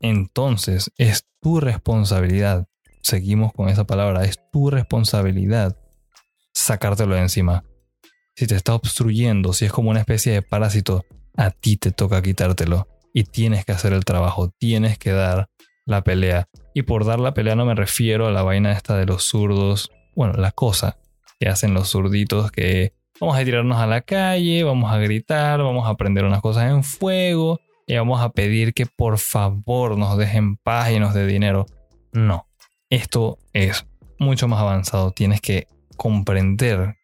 Entonces 0.00 0.90
es 0.96 1.26
tu 1.40 1.60
responsabilidad, 1.60 2.68
seguimos 3.02 3.52
con 3.52 3.68
esa 3.68 3.84
palabra, 3.84 4.24
es 4.24 4.38
tu 4.52 4.70
responsabilidad 4.70 5.76
sacártelo 6.54 7.14
de 7.14 7.22
encima. 7.22 7.64
Si 8.34 8.46
te 8.46 8.54
está 8.54 8.74
obstruyendo, 8.74 9.52
si 9.52 9.66
es 9.66 9.72
como 9.72 9.90
una 9.90 10.00
especie 10.00 10.32
de 10.32 10.42
parásito, 10.42 11.04
a 11.36 11.50
ti 11.50 11.76
te 11.76 11.92
toca 11.92 12.22
quitártelo 12.22 12.86
y 13.12 13.24
tienes 13.24 13.64
que 13.64 13.72
hacer 13.72 13.92
el 13.92 14.04
trabajo, 14.04 14.50
tienes 14.58 14.98
que 14.98 15.12
dar 15.12 15.48
la 15.84 16.02
pelea. 16.02 16.48
Y 16.74 16.82
por 16.82 17.04
dar 17.04 17.20
la 17.20 17.34
pelea 17.34 17.56
no 17.56 17.64
me 17.64 17.74
refiero 17.74 18.26
a 18.26 18.32
la 18.32 18.42
vaina 18.42 18.72
esta 18.72 18.96
de 18.96 19.06
los 19.06 19.24
zurdos 19.24 19.90
bueno, 20.14 20.34
la 20.34 20.52
cosa 20.52 20.98
que 21.40 21.48
hacen 21.48 21.74
los 21.74 21.90
zurditos 21.90 22.50
que 22.50 22.92
vamos 23.20 23.36
a 23.36 23.44
tirarnos 23.44 23.78
a 23.78 23.86
la 23.86 24.02
calle, 24.02 24.62
vamos 24.64 24.92
a 24.92 24.98
gritar, 24.98 25.60
vamos 25.62 25.88
a 25.88 25.94
prender 25.96 26.24
unas 26.24 26.40
cosas 26.40 26.70
en 26.70 26.84
fuego 26.84 27.60
y 27.86 27.96
vamos 27.96 28.20
a 28.20 28.30
pedir 28.30 28.74
que 28.74 28.86
por 28.86 29.18
favor 29.18 29.96
nos 29.98 30.16
dejen 30.18 30.56
paz 30.56 30.90
y 30.92 31.00
nos 31.00 31.14
dinero. 31.14 31.66
No, 32.12 32.46
esto 32.90 33.38
es 33.52 33.86
mucho 34.18 34.48
más 34.48 34.60
avanzado. 34.60 35.10
Tienes 35.10 35.40
que 35.40 35.66
comprender 35.96 36.96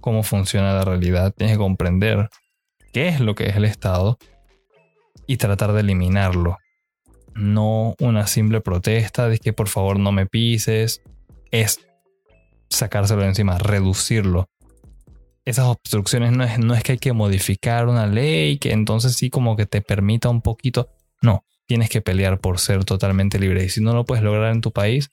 cómo 0.00 0.22
funciona 0.22 0.74
la 0.74 0.84
realidad, 0.84 1.34
tienes 1.36 1.56
que 1.56 1.62
comprender 1.62 2.28
qué 2.92 3.08
es 3.08 3.20
lo 3.20 3.34
que 3.34 3.48
es 3.48 3.56
el 3.56 3.64
Estado 3.64 4.18
y 5.28 5.36
tratar 5.36 5.72
de 5.72 5.82
eliminarlo. 5.82 6.56
No 7.34 7.94
una 8.00 8.26
simple 8.26 8.60
protesta 8.60 9.28
de 9.28 9.38
que 9.38 9.52
por 9.52 9.68
favor 9.68 10.00
no 10.00 10.10
me 10.10 10.26
pises. 10.26 11.02
Es 11.52 11.78
sacárselo 12.68 13.22
de 13.22 13.28
encima, 13.28 13.58
reducirlo. 13.58 14.48
Esas 15.44 15.66
obstrucciones 15.66 16.32
no 16.32 16.42
es, 16.44 16.58
no 16.58 16.74
es 16.74 16.82
que 16.82 16.92
hay 16.92 16.98
que 16.98 17.12
modificar 17.12 17.86
una 17.86 18.06
ley 18.06 18.58
que 18.58 18.72
entonces 18.72 19.14
sí 19.14 19.30
como 19.30 19.54
que 19.54 19.66
te 19.66 19.82
permita 19.82 20.28
un 20.30 20.42
poquito. 20.42 20.88
No, 21.22 21.44
tienes 21.66 21.90
que 21.90 22.00
pelear 22.00 22.40
por 22.40 22.58
ser 22.58 22.84
totalmente 22.84 23.38
libre. 23.38 23.64
Y 23.64 23.68
si 23.68 23.82
no 23.82 23.92
lo 23.92 24.04
puedes 24.04 24.24
lograr 24.24 24.52
en 24.52 24.62
tu 24.62 24.72
país, 24.72 25.10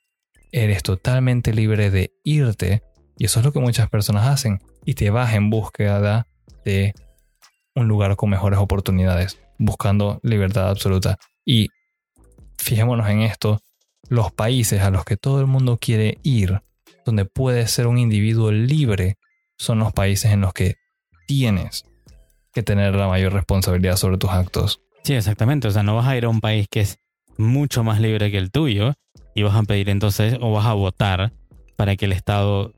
eres 0.51 0.81
totalmente 0.81 1.53
libre 1.53 1.91
de 1.91 2.13
irte. 2.23 2.81
Y 3.17 3.25
eso 3.25 3.39
es 3.39 3.45
lo 3.45 3.51
que 3.51 3.59
muchas 3.59 3.89
personas 3.89 4.27
hacen. 4.27 4.61
Y 4.85 4.93
te 4.93 5.09
vas 5.09 5.33
en 5.33 5.49
búsqueda 5.49 6.27
de 6.63 6.93
un 7.75 7.87
lugar 7.87 8.15
con 8.15 8.29
mejores 8.29 8.59
oportunidades, 8.59 9.37
buscando 9.57 10.19
libertad 10.23 10.69
absoluta. 10.69 11.17
Y 11.45 11.69
fijémonos 12.57 13.09
en 13.09 13.21
esto, 13.21 13.61
los 14.09 14.31
países 14.31 14.81
a 14.81 14.91
los 14.91 15.05
que 15.05 15.17
todo 15.17 15.39
el 15.39 15.47
mundo 15.47 15.77
quiere 15.77 16.19
ir 16.23 16.61
donde 17.05 17.25
puedes 17.25 17.71
ser 17.71 17.87
un 17.87 17.97
individuo 17.97 18.51
libre 18.51 19.17
son 19.57 19.79
los 19.79 19.93
países 19.93 20.31
en 20.31 20.41
los 20.41 20.53
que 20.53 20.75
tienes 21.27 21.85
que 22.51 22.63
tener 22.63 22.95
la 22.95 23.07
mayor 23.07 23.33
responsabilidad 23.33 23.95
sobre 23.95 24.17
tus 24.17 24.31
actos. 24.31 24.81
Sí, 25.03 25.13
exactamente. 25.13 25.67
O 25.67 25.71
sea, 25.71 25.83
no 25.83 25.95
vas 25.95 26.07
a 26.07 26.17
ir 26.17 26.25
a 26.25 26.29
un 26.29 26.41
país 26.41 26.67
que 26.69 26.81
es 26.81 26.97
mucho 27.37 27.83
más 27.83 27.99
libre 27.99 28.31
que 28.31 28.37
el 28.37 28.51
tuyo 28.51 28.93
y 29.35 29.43
vas 29.43 29.55
a 29.55 29.63
pedir 29.63 29.89
entonces 29.89 30.37
o 30.41 30.51
vas 30.51 30.65
a 30.65 30.73
votar 30.73 31.31
para 31.75 31.95
que 31.95 32.05
el 32.05 32.13
Estado 32.13 32.73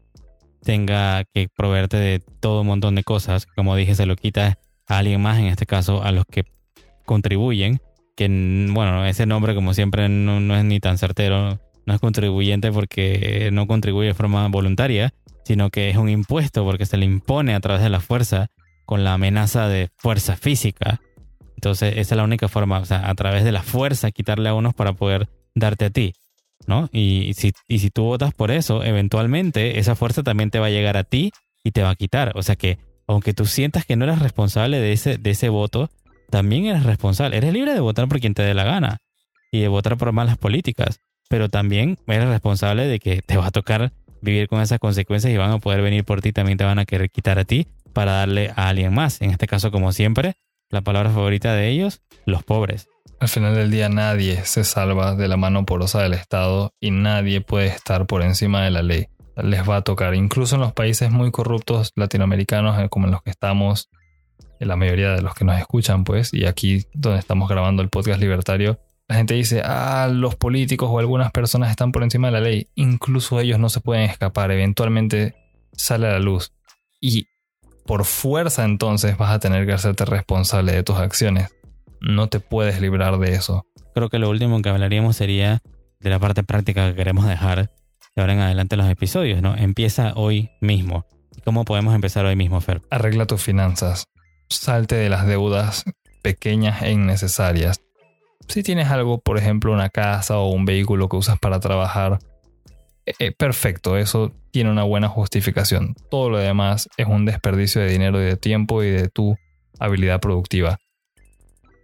tenga 0.61 1.23
que 1.33 1.47
proveerte 1.55 1.97
de 1.97 2.19
todo 2.19 2.61
un 2.61 2.67
montón 2.67 2.95
de 2.95 3.03
cosas. 3.03 3.45
Como 3.45 3.75
dije, 3.75 3.95
se 3.95 4.05
lo 4.05 4.15
quita 4.15 4.57
a 4.87 4.97
alguien 4.97 5.21
más, 5.21 5.37
en 5.37 5.45
este 5.45 5.65
caso 5.65 6.03
a 6.03 6.11
los 6.11 6.25
que 6.25 6.43
contribuyen, 7.07 7.79
que 8.15 8.27
bueno, 8.27 9.03
ese 9.07 9.25
nombre 9.25 9.55
como 9.55 9.73
siempre 9.73 10.09
no, 10.09 10.39
no 10.39 10.55
es 10.55 10.63
ni 10.63 10.79
tan 10.79 10.99
certero 10.99 11.59
no 11.87 11.93
es 11.93 12.01
contribuyente 12.01 12.71
porque 12.71 13.49
no 13.51 13.65
contribuye 13.65 14.09
de 14.09 14.13
forma 14.13 14.45
voluntaria, 14.49 15.13
sino 15.45 15.69
que 15.69 15.89
es 15.89 15.95
un 15.95 16.09
impuesto 16.09 16.65
porque 16.65 16.85
se 16.85 16.97
le 16.97 17.05
impone 17.05 17.55
a 17.55 17.61
través 17.61 17.81
de 17.81 17.89
la 17.89 18.01
fuerza 18.01 18.47
con 18.85 19.05
la 19.05 19.13
amenaza 19.13 19.69
de 19.69 19.89
fuerza 19.95 20.35
física. 20.35 20.99
Entonces, 21.55 21.93
esa 21.95 22.13
es 22.13 22.17
la 22.17 22.25
única 22.25 22.49
forma, 22.49 22.79
o 22.79 22.85
sea, 22.85 23.09
a 23.09 23.15
través 23.15 23.45
de 23.45 23.53
la 23.53 23.63
fuerza 23.63 24.11
quitarle 24.11 24.49
a 24.49 24.53
unos 24.53 24.75
para 24.75 24.93
poder 24.93 25.29
darte 25.55 25.85
a 25.85 25.89
ti, 25.89 26.13
¿no? 26.67 26.89
Y 26.91 27.31
si, 27.35 27.53
y 27.69 27.79
si 27.79 27.89
tú 27.89 28.03
votas 28.03 28.33
por 28.33 28.51
eso, 28.51 28.83
eventualmente 28.83 29.79
esa 29.79 29.95
fuerza 29.95 30.23
también 30.23 30.51
te 30.51 30.59
va 30.59 30.67
a 30.67 30.71
llegar 30.71 30.97
a 30.97 31.05
ti 31.05 31.31
y 31.63 31.71
te 31.71 31.83
va 31.83 31.91
a 31.91 31.95
quitar. 31.95 32.33
O 32.35 32.43
sea 32.43 32.57
que, 32.57 32.79
aunque 33.07 33.33
tú 33.33 33.45
sientas 33.45 33.85
que 33.85 33.95
no 33.95 34.03
eres 34.03 34.19
responsable 34.19 34.81
de 34.81 34.91
ese, 34.91 35.17
de 35.17 35.29
ese 35.29 35.47
voto, 35.47 35.89
también 36.29 36.65
eres 36.65 36.83
responsable. 36.83 37.37
Eres 37.37 37.53
libre 37.53 37.73
de 37.73 37.79
votar 37.79 38.07
por 38.07 38.19
quien 38.19 38.33
te 38.33 38.43
dé 38.43 38.53
la 38.53 38.63
gana 38.63 38.99
y 39.51 39.61
de 39.61 39.67
votar 39.67 39.97
por 39.97 40.11
malas 40.11 40.37
políticas 40.37 41.01
pero 41.27 41.49
también 41.49 41.97
eres 42.07 42.27
responsable 42.27 42.87
de 42.87 42.99
que 42.99 43.21
te 43.21 43.37
va 43.37 43.47
a 43.47 43.51
tocar 43.51 43.91
vivir 44.21 44.47
con 44.47 44.61
esas 44.61 44.79
consecuencias 44.79 45.33
y 45.33 45.37
van 45.37 45.51
a 45.51 45.59
poder 45.59 45.81
venir 45.81 46.03
por 46.03 46.21
ti, 46.21 46.31
también 46.31 46.57
te 46.57 46.63
van 46.63 46.79
a 46.79 46.85
querer 46.85 47.09
quitar 47.09 47.39
a 47.39 47.45
ti 47.45 47.67
para 47.93 48.13
darle 48.13 48.51
a 48.55 48.69
alguien 48.69 48.93
más. 48.93 49.21
En 49.21 49.31
este 49.31 49.47
caso, 49.47 49.71
como 49.71 49.91
siempre, 49.91 50.35
la 50.69 50.81
palabra 50.81 51.09
favorita 51.11 51.53
de 51.53 51.69
ellos, 51.69 52.01
los 52.25 52.43
pobres. 52.43 52.87
Al 53.19 53.29
final 53.29 53.55
del 53.55 53.71
día 53.71 53.89
nadie 53.89 54.43
se 54.45 54.63
salva 54.63 55.15
de 55.15 55.27
la 55.27 55.37
mano 55.37 55.65
porosa 55.65 56.01
del 56.01 56.13
Estado 56.13 56.73
y 56.79 56.91
nadie 56.91 57.41
puede 57.41 57.67
estar 57.67 58.05
por 58.05 58.21
encima 58.21 58.63
de 58.63 58.71
la 58.71 58.83
ley. 58.83 59.07
Les 59.35 59.67
va 59.67 59.77
a 59.77 59.81
tocar, 59.81 60.15
incluso 60.15 60.55
en 60.55 60.61
los 60.61 60.73
países 60.73 61.11
muy 61.11 61.31
corruptos 61.31 61.91
latinoamericanos 61.95 62.79
eh, 62.79 62.89
como 62.89 63.05
en 63.05 63.11
los 63.11 63.21
que 63.21 63.29
estamos, 63.29 63.89
la 64.65 64.75
mayoría 64.75 65.11
de 65.11 65.21
los 65.21 65.33
que 65.33 65.45
nos 65.45 65.59
escuchan, 65.59 66.03
pues, 66.03 66.33
y 66.33 66.45
aquí 66.45 66.85
donde 66.93 67.19
estamos 67.19 67.49
grabando 67.49 67.81
el 67.81 67.89
podcast 67.89 68.19
libertario, 68.19 68.79
la 69.07 69.15
gente 69.15 69.35
dice, 69.35 69.61
ah, 69.63 70.09
los 70.11 70.35
políticos 70.35 70.89
o 70.91 70.99
algunas 70.99 71.31
personas 71.31 71.69
están 71.69 71.91
por 71.91 72.03
encima 72.03 72.27
de 72.27 72.33
la 72.33 72.41
ley. 72.41 72.67
Incluso 72.75 73.39
ellos 73.39 73.57
no 73.57 73.69
se 73.69 73.79
pueden 73.79 74.03
escapar. 74.03 74.51
Eventualmente 74.51 75.35
sale 75.71 76.07
a 76.07 76.11
la 76.11 76.19
luz. 76.19 76.51
Y 76.99 77.27
por 77.85 78.03
fuerza 78.03 78.65
entonces 78.65 79.17
vas 79.17 79.31
a 79.31 79.39
tener 79.39 79.65
que 79.65 79.73
hacerte 79.73 80.03
responsable 80.03 80.73
de 80.73 80.83
tus 80.83 80.97
acciones. 80.97 81.55
No 82.01 82.27
te 82.27 82.41
puedes 82.41 82.81
librar 82.81 83.17
de 83.17 83.33
eso. 83.33 83.65
Creo 83.95 84.09
que 84.09 84.19
lo 84.19 84.29
último 84.29 84.61
que 84.61 84.69
hablaríamos 84.69 85.15
sería 85.15 85.61
de 86.01 86.09
la 86.09 86.19
parte 86.19 86.43
práctica 86.43 86.89
que 86.89 86.95
queremos 86.95 87.25
dejar 87.25 87.71
de 88.15 88.21
ahora 88.21 88.33
en 88.33 88.39
adelante 88.39 88.75
los 88.75 88.89
episodios, 88.89 89.41
¿no? 89.41 89.55
Empieza 89.55 90.13
hoy 90.15 90.49
mismo. 90.59 91.05
¿Cómo 91.45 91.63
podemos 91.63 91.95
empezar 91.95 92.25
hoy 92.25 92.35
mismo, 92.35 92.59
Fer? 92.59 92.81
Arregla 92.89 93.25
tus 93.25 93.41
finanzas. 93.41 94.03
Salte 94.49 94.95
de 94.95 95.09
las 95.09 95.27
deudas 95.27 95.85
pequeñas 96.21 96.81
e 96.81 96.91
innecesarias 96.91 97.81
Si 98.47 98.63
tienes 98.63 98.89
algo, 98.89 99.19
por 99.19 99.37
ejemplo, 99.37 99.73
una 99.73 99.89
casa 99.89 100.37
o 100.37 100.49
un 100.49 100.65
vehículo 100.65 101.09
que 101.09 101.17
usas 101.17 101.37
para 101.39 101.59
trabajar, 101.59 102.19
eh, 103.05 103.13
eh, 103.19 103.31
perfecto, 103.31 103.97
eso 103.97 104.33
tiene 104.51 104.71
una 104.71 104.83
buena 104.83 105.07
justificación. 105.07 105.95
Todo 106.09 106.29
lo 106.29 106.37
demás 106.37 106.89
es 106.97 107.07
un 107.07 107.25
desperdicio 107.25 107.81
de 107.81 107.89
dinero 107.89 108.21
y 108.21 108.25
de 108.25 108.37
tiempo 108.37 108.83
y 108.83 108.89
de 108.89 109.07
tu 109.07 109.37
habilidad 109.79 110.19
productiva. 110.19 110.79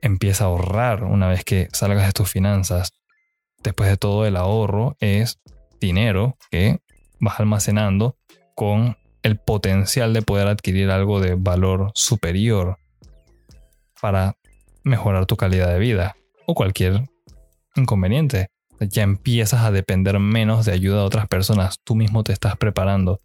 Empieza 0.01 0.43
a 0.43 0.47
ahorrar 0.47 1.03
una 1.03 1.27
vez 1.27 1.43
que 1.45 1.69
salgas 1.71 2.07
de 2.07 2.13
tus 2.13 2.29
finanzas. 2.29 2.91
Después 3.63 3.89
de 3.89 3.97
todo 3.97 4.25
el 4.25 4.35
ahorro 4.35 4.97
es 4.99 5.39
dinero 5.79 6.37
que 6.51 6.79
vas 7.19 7.39
almacenando 7.39 8.17
con 8.55 8.97
el 9.23 9.37
potencial 9.37 10.13
de 10.13 10.21
poder 10.21 10.47
adquirir 10.47 10.91
algo 10.91 11.19
de 11.19 11.35
valor 11.35 11.91
superior 11.95 12.77
para 14.01 14.35
mejorar 14.83 15.25
tu 15.25 15.37
calidad 15.37 15.69
de 15.69 15.79
vida 15.79 16.15
o 16.45 16.53
cualquier 16.53 17.09
inconveniente. 17.75 18.47
Ya 18.79 19.03
empiezas 19.03 19.61
a 19.61 19.71
depender 19.71 20.19
menos 20.19 20.65
de 20.65 20.73
ayuda 20.73 20.97
de 20.97 21.03
otras 21.05 21.27
personas. 21.27 21.79
Tú 21.83 21.95
mismo 21.95 22.23
te 22.23 22.33
estás 22.33 22.57
preparando. 22.57 23.21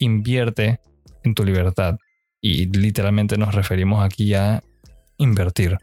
Invierte 0.00 0.80
en 1.22 1.34
tu 1.34 1.44
libertad. 1.44 1.98
Y 2.40 2.66
literalmente 2.66 3.38
nos 3.38 3.54
referimos 3.54 4.04
aquí 4.04 4.34
a 4.34 4.62
invertir. 5.16 5.78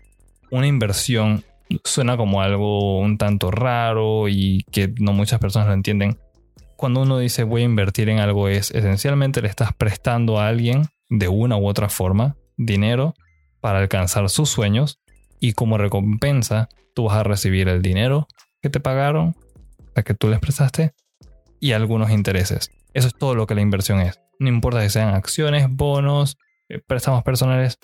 Una 0.52 0.68
inversión 0.68 1.44
suena 1.84 2.18
como 2.18 2.42
algo 2.42 3.00
un 3.00 3.18
tanto 3.18 3.50
raro 3.50 4.28
y 4.28 4.66
que 4.72 4.94
no 5.00 5.14
muchas 5.14 5.40
personas 5.40 5.70
lo 5.70 5.74
entienden. 5.74 6.18
Cuando 6.84 7.04
uno 7.04 7.18
dice 7.18 7.46
voy 7.46 7.62
a 7.62 7.64
invertir 7.64 8.10
en 8.10 8.20
algo 8.20 8.50
es 8.50 8.70
esencialmente 8.72 9.42
le 9.42 9.48
estás 9.48 9.72
prestando 9.72 10.38
a 10.38 10.50
alguien 10.50 10.90
de 11.10 11.30
una 11.30 11.56
u 11.56 11.66
otra 11.66 11.88
forma 11.88 12.36
dinero 12.58 13.14
para 13.62 13.80
alcanzar 13.80 14.30
sus 14.30 14.50
sueños 14.50 15.00
y 15.40 15.54
como 15.54 15.78
recompensa 15.78 16.68
tú 16.94 17.06
vas 17.06 17.16
a 17.16 17.24
recibir 17.24 17.70
el 17.70 17.82
dinero 17.82 18.28
que 18.62 18.70
te 18.70 18.82
pagaron, 18.82 19.34
la 19.96 20.04
que 20.04 20.14
tú 20.14 20.28
les 20.28 20.42
prestaste 20.42 20.94
y 21.62 21.72
algunos 21.72 22.12
intereses. 22.12 22.70
Eso 22.94 23.08
es 23.08 23.14
todo 23.18 23.34
lo 23.34 23.48
que 23.48 23.56
la 23.56 23.62
inversión 23.62 24.02
es. 24.02 24.20
No 24.38 24.50
importa 24.50 24.82
si 24.82 24.90
sean 24.90 25.16
acciones, 25.16 25.68
bonos, 25.70 26.38
eh, 26.68 26.82
préstamos 26.86 27.24
personales, 27.24 27.80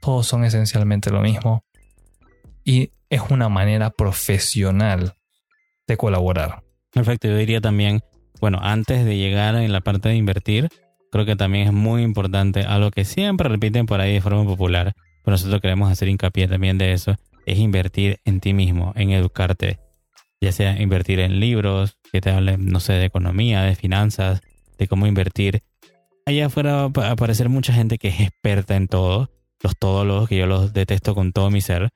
todos 0.00 0.28
son 0.28 0.44
esencialmente 0.44 1.10
lo 1.10 1.22
mismo. 1.22 1.64
Y 2.62 2.92
es 3.10 3.20
una 3.30 3.48
manera 3.48 3.90
profesional 3.90 5.16
de 5.88 5.96
colaborar. 5.96 6.62
Perfecto, 6.92 7.26
yo 7.26 7.36
diría 7.36 7.60
también, 7.60 8.00
bueno, 8.40 8.58
antes 8.62 9.04
de 9.04 9.16
llegar 9.16 9.54
en 9.56 9.72
la 9.72 9.80
parte 9.80 10.08
de 10.08 10.16
invertir, 10.16 10.68
creo 11.10 11.24
que 11.24 11.36
también 11.36 11.66
es 11.68 11.72
muy 11.72 12.02
importante, 12.02 12.62
algo 12.62 12.90
que 12.90 13.04
siempre 13.04 13.48
repiten 13.48 13.86
por 13.86 14.00
ahí 14.00 14.14
de 14.14 14.20
forma 14.20 14.44
popular, 14.44 14.94
pero 15.24 15.32
nosotros 15.32 15.60
queremos 15.60 15.90
hacer 15.90 16.08
hincapié 16.08 16.48
también 16.48 16.78
de 16.78 16.92
eso, 16.92 17.16
es 17.46 17.58
invertir 17.58 18.18
en 18.24 18.40
ti 18.40 18.52
mismo, 18.52 18.92
en 18.96 19.10
educarte, 19.10 19.78
ya 20.40 20.52
sea 20.52 20.80
invertir 20.80 21.20
en 21.20 21.40
libros, 21.40 21.96
que 22.12 22.20
te 22.20 22.30
hablen, 22.30 22.66
no 22.66 22.80
sé, 22.80 22.94
de 22.94 23.06
economía, 23.06 23.62
de 23.62 23.74
finanzas, 23.74 24.40
de 24.78 24.86
cómo 24.86 25.06
invertir. 25.06 25.62
Allá 26.26 26.46
afuera 26.46 26.88
va 26.88 27.08
a 27.08 27.10
aparecer 27.12 27.48
mucha 27.48 27.72
gente 27.72 27.98
que 27.98 28.08
es 28.08 28.20
experta 28.20 28.76
en 28.76 28.86
todo, 28.86 29.30
los 29.62 29.76
todólogos, 29.76 30.28
que 30.28 30.36
yo 30.36 30.46
los 30.46 30.72
detesto 30.72 31.14
con 31.14 31.32
todo 31.32 31.50
mi 31.50 31.60
ser, 31.60 31.90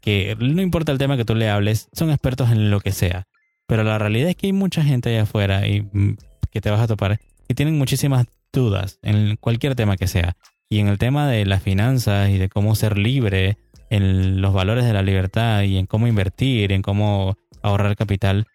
que 0.00 0.36
no 0.38 0.62
importa 0.62 0.92
el 0.92 0.98
tema 0.98 1.16
que 1.16 1.24
tú 1.24 1.34
le 1.34 1.48
hables, 1.48 1.88
son 1.92 2.10
expertos 2.10 2.50
en 2.50 2.70
lo 2.70 2.80
que 2.80 2.92
sea. 2.92 3.26
Pero 3.68 3.84
la 3.84 3.98
realidad 3.98 4.30
es 4.30 4.36
que 4.36 4.48
hay 4.48 4.52
mucha 4.52 4.82
gente 4.82 5.10
allá 5.10 5.22
afuera 5.22 5.68
y 5.68 5.82
mm, 5.82 6.16
que 6.50 6.60
te 6.60 6.70
vas 6.70 6.80
a 6.80 6.88
topar 6.88 7.20
que 7.46 7.54
tienen 7.54 7.78
muchísimas 7.78 8.26
dudas 8.52 8.98
en 9.02 9.36
cualquier 9.36 9.76
tema 9.76 9.96
que 9.96 10.08
sea. 10.08 10.36
Y 10.68 10.80
en 10.80 10.88
el 10.88 10.98
tema 10.98 11.28
de 11.28 11.46
las 11.46 11.62
finanzas 11.62 12.30
y 12.30 12.38
de 12.38 12.48
cómo 12.48 12.74
ser 12.74 12.98
libre, 12.98 13.56
en 13.90 14.40
los 14.40 14.52
valores 14.52 14.84
de 14.84 14.92
la 14.92 15.02
libertad 15.02 15.62
y 15.62 15.78
en 15.78 15.86
cómo 15.86 16.06
invertir, 16.06 16.72
en 16.72 16.82
cómo 16.82 17.36
ahorrar 17.62 17.96
capital, 17.96 18.46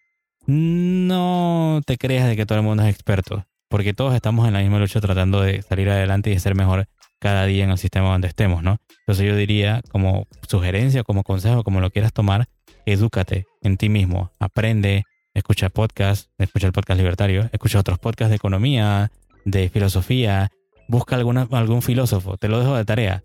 no 0.46 1.80
te 1.86 1.96
creas 1.96 2.28
de 2.28 2.36
que 2.36 2.46
todo 2.46 2.58
el 2.58 2.64
mundo 2.64 2.82
es 2.82 2.90
experto, 2.90 3.46
porque 3.68 3.94
todos 3.94 4.14
estamos 4.14 4.46
en 4.46 4.52
la 4.52 4.60
misma 4.60 4.78
lucha 4.78 5.00
tratando 5.00 5.40
de 5.40 5.62
salir 5.62 5.88
adelante 5.90 6.30
y 6.30 6.34
de 6.34 6.40
ser 6.40 6.54
mejor 6.54 6.86
cada 7.24 7.46
día 7.46 7.64
en 7.64 7.70
el 7.70 7.78
sistema 7.78 8.10
donde 8.10 8.28
estemos, 8.28 8.62
¿no? 8.62 8.76
Entonces 8.98 9.26
yo 9.26 9.34
diría, 9.34 9.80
como 9.90 10.26
sugerencia, 10.46 11.04
como 11.04 11.22
consejo, 11.22 11.64
como 11.64 11.80
lo 11.80 11.90
quieras 11.90 12.12
tomar, 12.12 12.48
edúcate 12.84 13.46
en 13.62 13.78
ti 13.78 13.88
mismo, 13.88 14.30
aprende, 14.38 15.04
escucha 15.32 15.70
podcast, 15.70 16.28
escucha 16.36 16.66
el 16.66 16.74
podcast 16.74 16.98
libertario, 16.98 17.48
escucha 17.50 17.78
otros 17.78 17.98
podcasts 17.98 18.28
de 18.28 18.36
economía, 18.36 19.10
de 19.46 19.70
filosofía, 19.70 20.50
busca 20.86 21.16
alguna, 21.16 21.48
algún 21.50 21.80
filósofo, 21.80 22.36
te 22.36 22.48
lo 22.48 22.60
dejo 22.60 22.76
de 22.76 22.84
tarea. 22.84 23.22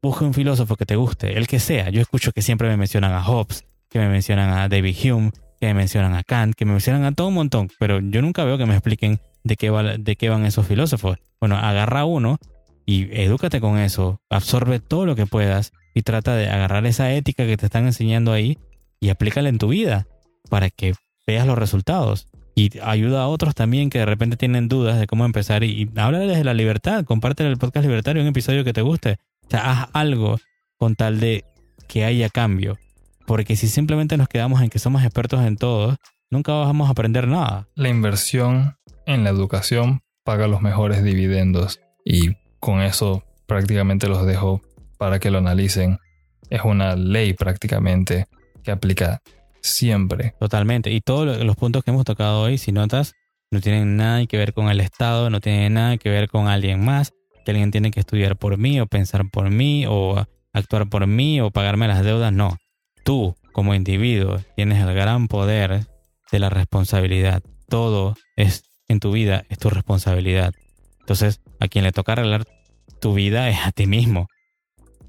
Busca 0.00 0.24
un 0.24 0.32
filósofo 0.32 0.76
que 0.76 0.86
te 0.86 0.96
guste, 0.96 1.36
el 1.36 1.46
que 1.46 1.60
sea. 1.60 1.90
Yo 1.90 2.00
escucho 2.00 2.32
que 2.32 2.40
siempre 2.40 2.70
me 2.70 2.78
mencionan 2.78 3.12
a 3.12 3.22
Hobbes, 3.22 3.66
que 3.90 3.98
me 3.98 4.08
mencionan 4.08 4.48
a 4.48 4.66
David 4.70 4.96
Hume, 5.04 5.30
que 5.60 5.66
me 5.66 5.74
mencionan 5.74 6.14
a 6.14 6.22
Kant, 6.22 6.54
que 6.54 6.64
me 6.64 6.72
mencionan 6.72 7.04
a 7.04 7.12
todo 7.12 7.28
un 7.28 7.34
montón, 7.34 7.68
pero 7.78 8.00
yo 8.00 8.22
nunca 8.22 8.44
veo 8.44 8.56
que 8.56 8.64
me 8.64 8.72
expliquen 8.72 9.20
de 9.44 9.56
qué, 9.56 9.70
de 9.98 10.16
qué 10.16 10.30
van 10.30 10.46
esos 10.46 10.66
filósofos. 10.66 11.18
Bueno, 11.38 11.58
agarra 11.58 12.06
uno 12.06 12.38
y 12.86 13.08
edúcate 13.20 13.60
con 13.60 13.78
eso, 13.78 14.20
absorbe 14.30 14.78
todo 14.78 15.04
lo 15.04 15.16
que 15.16 15.26
puedas 15.26 15.72
y 15.92 16.02
trata 16.02 16.34
de 16.36 16.48
agarrar 16.48 16.86
esa 16.86 17.12
ética 17.12 17.44
que 17.44 17.56
te 17.56 17.66
están 17.66 17.86
enseñando 17.86 18.32
ahí 18.32 18.58
y 19.00 19.10
aplícala 19.10 19.48
en 19.48 19.58
tu 19.58 19.68
vida 19.68 20.06
para 20.48 20.70
que 20.70 20.94
veas 21.26 21.46
los 21.46 21.58
resultados 21.58 22.28
y 22.58 22.70
ayuda 22.82 23.22
a 23.22 23.28
otros 23.28 23.54
también 23.54 23.90
que 23.90 23.98
de 23.98 24.06
repente 24.06 24.38
tienen 24.38 24.66
dudas 24.66 24.98
de 24.98 25.06
cómo 25.06 25.26
empezar 25.26 25.62
y, 25.62 25.90
habla 25.96 26.20
desde 26.20 26.42
la 26.42 26.54
libertad, 26.54 27.04
comparte 27.04 27.46
el 27.46 27.58
podcast 27.58 27.84
libertario 27.84 28.22
un 28.22 28.28
episodio 28.28 28.64
que 28.64 28.72
te 28.72 28.80
guste. 28.80 29.18
O 29.46 29.50
sea, 29.50 29.70
haz 29.70 29.88
algo 29.92 30.38
con 30.78 30.94
tal 30.94 31.20
de 31.20 31.44
que 31.86 32.04
haya 32.04 32.30
cambio. 32.30 32.78
Porque 33.26 33.56
si 33.56 33.68
simplemente 33.68 34.16
nos 34.16 34.28
quedamos 34.28 34.62
en 34.62 34.70
que 34.70 34.78
somos 34.78 35.02
expertos 35.04 35.44
en 35.44 35.56
todo, 35.56 35.96
nunca 36.30 36.52
vamos 36.52 36.88
a 36.88 36.92
aprender 36.92 37.28
nada. 37.28 37.68
La 37.74 37.90
inversión 37.90 38.76
en 39.04 39.24
la 39.24 39.30
educación 39.30 40.00
paga 40.24 40.48
los 40.48 40.62
mejores 40.62 41.04
dividendos 41.04 41.80
y 42.06 42.36
con 42.60 42.80
eso 42.80 43.24
prácticamente 43.46 44.08
los 44.08 44.26
dejo 44.26 44.60
para 44.98 45.18
que 45.18 45.30
lo 45.30 45.38
analicen. 45.38 45.98
Es 46.50 46.62
una 46.64 46.96
ley 46.96 47.32
prácticamente 47.32 48.26
que 48.62 48.70
aplica 48.70 49.20
siempre. 49.60 50.34
Totalmente. 50.38 50.90
Y 50.90 51.00
todos 51.00 51.42
los 51.44 51.56
puntos 51.56 51.84
que 51.84 51.90
hemos 51.90 52.04
tocado 52.04 52.42
hoy, 52.42 52.58
si 52.58 52.72
notas, 52.72 53.14
no 53.50 53.60
tienen 53.60 53.96
nada 53.96 54.24
que 54.26 54.36
ver 54.36 54.52
con 54.52 54.68
el 54.68 54.80
Estado, 54.80 55.30
no 55.30 55.40
tienen 55.40 55.74
nada 55.74 55.96
que 55.98 56.10
ver 56.10 56.28
con 56.28 56.48
alguien 56.48 56.84
más, 56.84 57.12
que 57.44 57.52
alguien 57.52 57.70
tiene 57.70 57.90
que 57.90 58.00
estudiar 58.00 58.36
por 58.36 58.58
mí 58.58 58.80
o 58.80 58.86
pensar 58.86 59.28
por 59.30 59.50
mí 59.50 59.86
o 59.88 60.24
actuar 60.52 60.88
por 60.88 61.06
mí 61.06 61.40
o 61.40 61.50
pagarme 61.50 61.88
las 61.88 62.04
deudas. 62.04 62.32
No. 62.32 62.56
Tú, 63.04 63.36
como 63.52 63.74
individuo, 63.74 64.38
tienes 64.56 64.82
el 64.82 64.92
gran 64.94 65.28
poder 65.28 65.86
de 66.32 66.38
la 66.38 66.50
responsabilidad. 66.50 67.42
Todo 67.68 68.16
es 68.36 68.64
en 68.88 69.00
tu 69.00 69.12
vida, 69.12 69.44
es 69.48 69.58
tu 69.58 69.70
responsabilidad. 69.70 70.54
Entonces, 71.00 71.40
a 71.60 71.68
quien 71.68 71.84
le 71.84 71.92
toca 71.92 72.12
arreglar 72.12 72.44
tu 73.00 73.14
vida 73.14 73.48
es 73.48 73.58
a 73.64 73.72
ti 73.72 73.86
mismo. 73.86 74.28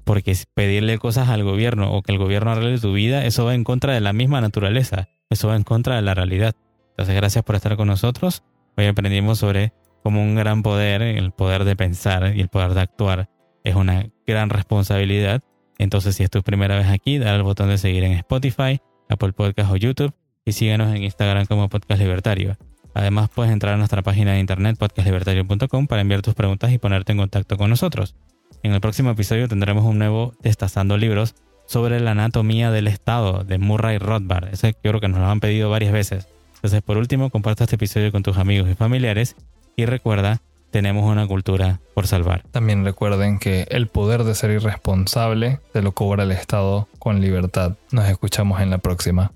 Porque 0.04 0.36
pedirle 0.54 0.98
cosas 0.98 1.28
al 1.28 1.44
gobierno 1.44 1.92
o 1.92 2.02
que 2.02 2.12
el 2.12 2.18
gobierno 2.18 2.52
arregle 2.52 2.78
tu 2.78 2.92
vida, 2.92 3.24
eso 3.24 3.44
va 3.44 3.54
en 3.54 3.64
contra 3.64 3.92
de 3.92 4.00
la 4.00 4.12
misma 4.12 4.40
naturaleza. 4.40 5.08
Eso 5.30 5.48
va 5.48 5.56
en 5.56 5.64
contra 5.64 5.96
de 5.96 6.02
la 6.02 6.14
realidad. 6.14 6.54
Entonces, 6.90 7.14
gracias 7.14 7.44
por 7.44 7.54
estar 7.54 7.76
con 7.76 7.88
nosotros. 7.88 8.42
Hoy 8.76 8.86
aprendimos 8.86 9.38
sobre 9.38 9.72
cómo 10.02 10.22
un 10.22 10.34
gran 10.34 10.62
poder, 10.62 11.02
el 11.02 11.32
poder 11.32 11.64
de 11.64 11.76
pensar 11.76 12.34
y 12.34 12.40
el 12.40 12.48
poder 12.48 12.72
de 12.74 12.80
actuar, 12.80 13.28
es 13.64 13.74
una 13.74 14.08
gran 14.26 14.48
responsabilidad. 14.48 15.42
Entonces, 15.78 16.16
si 16.16 16.22
es 16.22 16.30
tu 16.30 16.42
primera 16.42 16.76
vez 16.76 16.86
aquí, 16.88 17.18
dale 17.18 17.36
al 17.36 17.42
botón 17.42 17.68
de 17.68 17.78
seguir 17.78 18.04
en 18.04 18.12
Spotify, 18.12 18.80
Apple 19.08 19.32
Podcast 19.32 19.70
o 19.70 19.76
YouTube 19.76 20.14
y 20.44 20.52
síguenos 20.52 20.94
en 20.94 21.02
Instagram 21.02 21.46
como 21.46 21.68
Podcast 21.68 22.00
Libertario. 22.00 22.56
Además, 22.98 23.30
puedes 23.32 23.52
entrar 23.52 23.74
a 23.74 23.76
nuestra 23.76 24.02
página 24.02 24.32
de 24.32 24.40
internet 24.40 24.76
podcastlibertario.com 24.76 25.86
para 25.86 26.02
enviar 26.02 26.20
tus 26.20 26.34
preguntas 26.34 26.72
y 26.72 26.78
ponerte 26.78 27.12
en 27.12 27.18
contacto 27.18 27.56
con 27.56 27.70
nosotros. 27.70 28.16
En 28.64 28.72
el 28.72 28.80
próximo 28.80 29.10
episodio 29.10 29.46
tendremos 29.46 29.84
un 29.84 30.00
nuevo 30.00 30.34
Destazando 30.42 30.96
Libros 30.96 31.36
sobre 31.64 32.00
la 32.00 32.10
anatomía 32.10 32.72
del 32.72 32.88
Estado 32.88 33.44
de 33.44 33.58
Murray 33.58 33.98
Rothbard. 33.98 34.48
Ese 34.52 34.72
yo 34.82 34.90
creo 34.90 35.00
que 35.00 35.06
nos 35.06 35.20
lo 35.20 35.26
han 35.28 35.38
pedido 35.38 35.70
varias 35.70 35.92
veces. 35.92 36.26
Entonces, 36.56 36.82
por 36.82 36.96
último, 36.96 37.30
comparte 37.30 37.62
este 37.62 37.76
episodio 37.76 38.10
con 38.10 38.24
tus 38.24 38.36
amigos 38.36 38.68
y 38.68 38.74
familiares 38.74 39.36
y 39.76 39.86
recuerda, 39.86 40.40
tenemos 40.72 41.04
una 41.04 41.24
cultura 41.28 41.78
por 41.94 42.08
salvar. 42.08 42.42
También 42.50 42.84
recuerden 42.84 43.38
que 43.38 43.68
el 43.70 43.86
poder 43.86 44.24
de 44.24 44.34
ser 44.34 44.50
irresponsable 44.50 45.60
se 45.72 45.82
lo 45.82 45.92
cobra 45.92 46.24
el 46.24 46.32
Estado 46.32 46.88
con 46.98 47.20
libertad. 47.20 47.76
Nos 47.92 48.08
escuchamos 48.08 48.60
en 48.60 48.70
la 48.70 48.78
próxima. 48.78 49.30